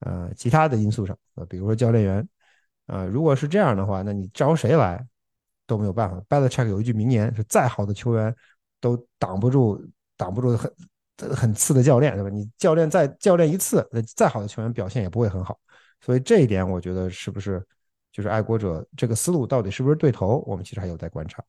[0.00, 2.28] 呃其他的因素上，呃，比如说教练员，
[2.86, 5.04] 呃，如果是这样的话，那你招谁来
[5.66, 6.22] 都没有办法。
[6.28, 8.32] Belichick 有一句名言是：再好的球员
[8.80, 9.84] 都挡不住
[10.16, 10.70] 挡不住很。
[11.16, 12.28] 很次的教练，对吧？
[12.28, 15.56] 你教练再教练一次，那再好的球员表现也不会很好。
[16.00, 17.64] 所以这一点，我觉得是不是
[18.14, 20.42] 就是爱国者这个思路到底是不是对头？
[20.46, 21.44] 我们其实还有待观察。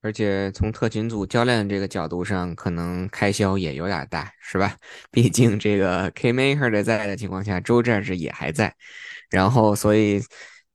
[0.00, 4.76] 而且从特勤组教练这个角度上，可能开销也有点大，是吧？
[5.10, 8.72] 毕竟这个 K Maker 的在的情况下，周战士也还在，
[9.28, 10.22] 然后所以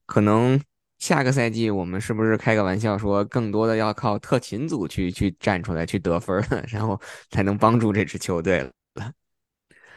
[0.06, 0.60] 可能。
[0.96, 6.98] 下个赛季我们是不是开个玩笑说，更多的要靠特勤组去去站出来去得分然后
[7.30, 8.70] 才能帮助这支球队了。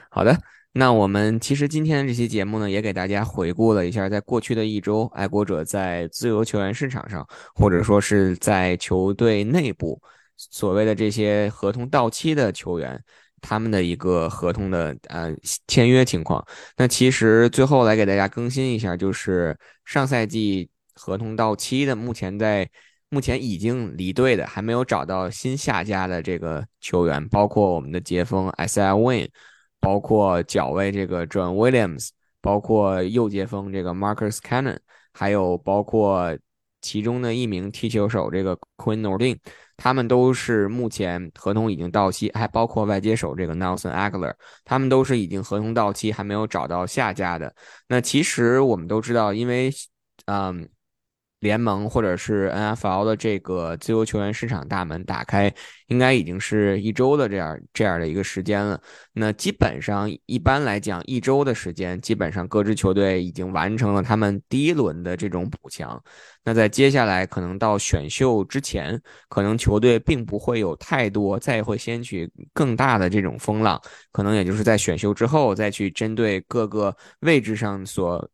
[0.09, 0.37] 好的，
[0.77, 9.99] 那我们其实今天的这期节目呢，也给大家回顾了一下，在过去的一周，爱国者在自由球员市场上，或者说是在球队内部，
[10.37, 13.03] 所谓的这些合同到期的球员，
[13.41, 15.35] 他们的一个合同的呃
[15.67, 16.45] 签约情况。
[16.77, 20.69] 那其实最后来给大家更新一下，就是上赛季。
[20.99, 22.67] 合同到期的，目前在
[23.09, 28.81] 目前已经离队的，还没有找到新下家的这个球员，包括我们的杰锋 S.
[28.81, 28.95] I.
[28.95, 29.29] Win，
[29.79, 32.09] 包括脚卫这个 John Williams，
[32.41, 34.77] 包括右接锋这个 Marcus Cannon，
[35.13, 36.37] 还有包括
[36.81, 39.37] 其中的一名踢球手这个 Quinn Nordin，
[39.77, 44.33] 他们都是目前合同已经到期，还包括外接手这个 Nelson Aguilar，
[44.65, 47.53] 他们都是已经合同到期，还没有找到下家的。
[47.87, 49.71] 那其实我们都知道，因为
[50.25, 50.69] 嗯。
[51.39, 55.53] 联盟或者是 NFL 的这个自由球员市场大门打开，
[55.87, 58.81] 应该已经是一周的这样这样的一个时间了。
[59.13, 66.01] 那基本上一般来讲，一周的时间，基本上各支球队已经完成了他们第一轮的这种补强。
[66.43, 73.79] 那在接下来可能到选秀之前，可能球队并不会有太多再会掀起更大的这种风浪，
[74.11, 78.27] 可能也就是在选秀之后再去针对各个位置上所。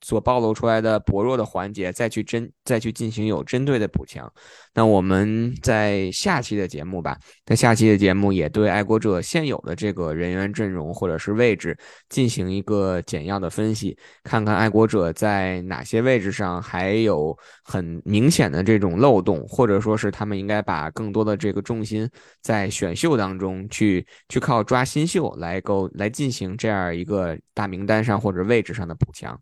[0.00, 4.30] 所暴露出来的薄弱的环节，再去针再去进行有针对的补强。
[4.74, 11.76] 那我们在下期的节目吧，在下期的节目也对爱国者现有的这个人员阵容或者是位置
[12.08, 22.08] 进行一个简要的分析，看看爱国者在哪些位置上还有很明显的这种漏洞，或者说是他们应该把更多的这个重心
[22.40, 29.36] 在选秀当中去去靠抓新秀来够来进行这样一个大名单上或者位置上的补强。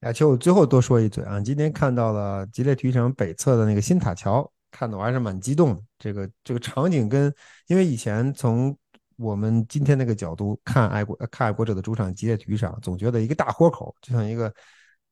[0.00, 1.38] 亚秋，我最后多说一嘴啊！
[1.40, 5.82] 今天看到了吉列体育场北侧的那个新塔桥，看的我还是蛮激动的。
[5.98, 7.30] 这个这个场景跟，
[7.66, 8.74] 因为以前从
[9.18, 14.50] 我们今天那个角度看爱国看爱国者的主场吉列体育场，总觉得一个大豁口，就像一个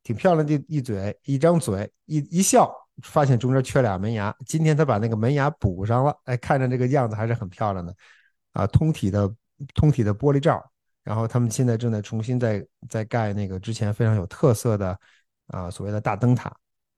[0.02, 2.72] 挺漂亮的一嘴一张嘴一一笑，
[3.02, 4.34] 发现中间缺俩门牙。
[4.46, 7.94] 今天他把那个门牙补上了，哎，看着这个样子还是很漂亮的
[8.54, 8.66] 啊！
[8.66, 9.30] 通体的
[9.74, 10.64] 通体的玻璃罩。
[11.08, 15.00] 然后他们现在正在重新在在盖那个之前非常有特色的
[15.46, 16.54] 啊所谓的大灯塔，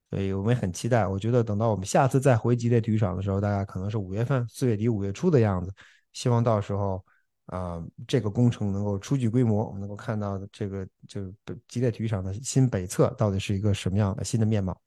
[0.09, 1.07] 所以我们也很期待。
[1.07, 5.73] 我觉得等到我们下次再回吉列体育场的时候，大概可能是五月份、四月底、五月初的样子。
[6.11, 7.01] 希望到时候
[7.45, 11.33] 啊这个工程能够初具规模，我们能够看到这个就是
[11.69, 14.77] 吉列体育场的新北侧到底是一个什么样的新的面貌。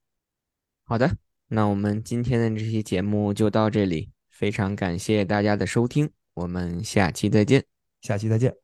[0.85, 1.11] 好的，
[1.49, 7.65] 那我们今天的这期节目就到这里，非常感谢大家的收听，我们下期再见，
[8.03, 8.64] 下期再见。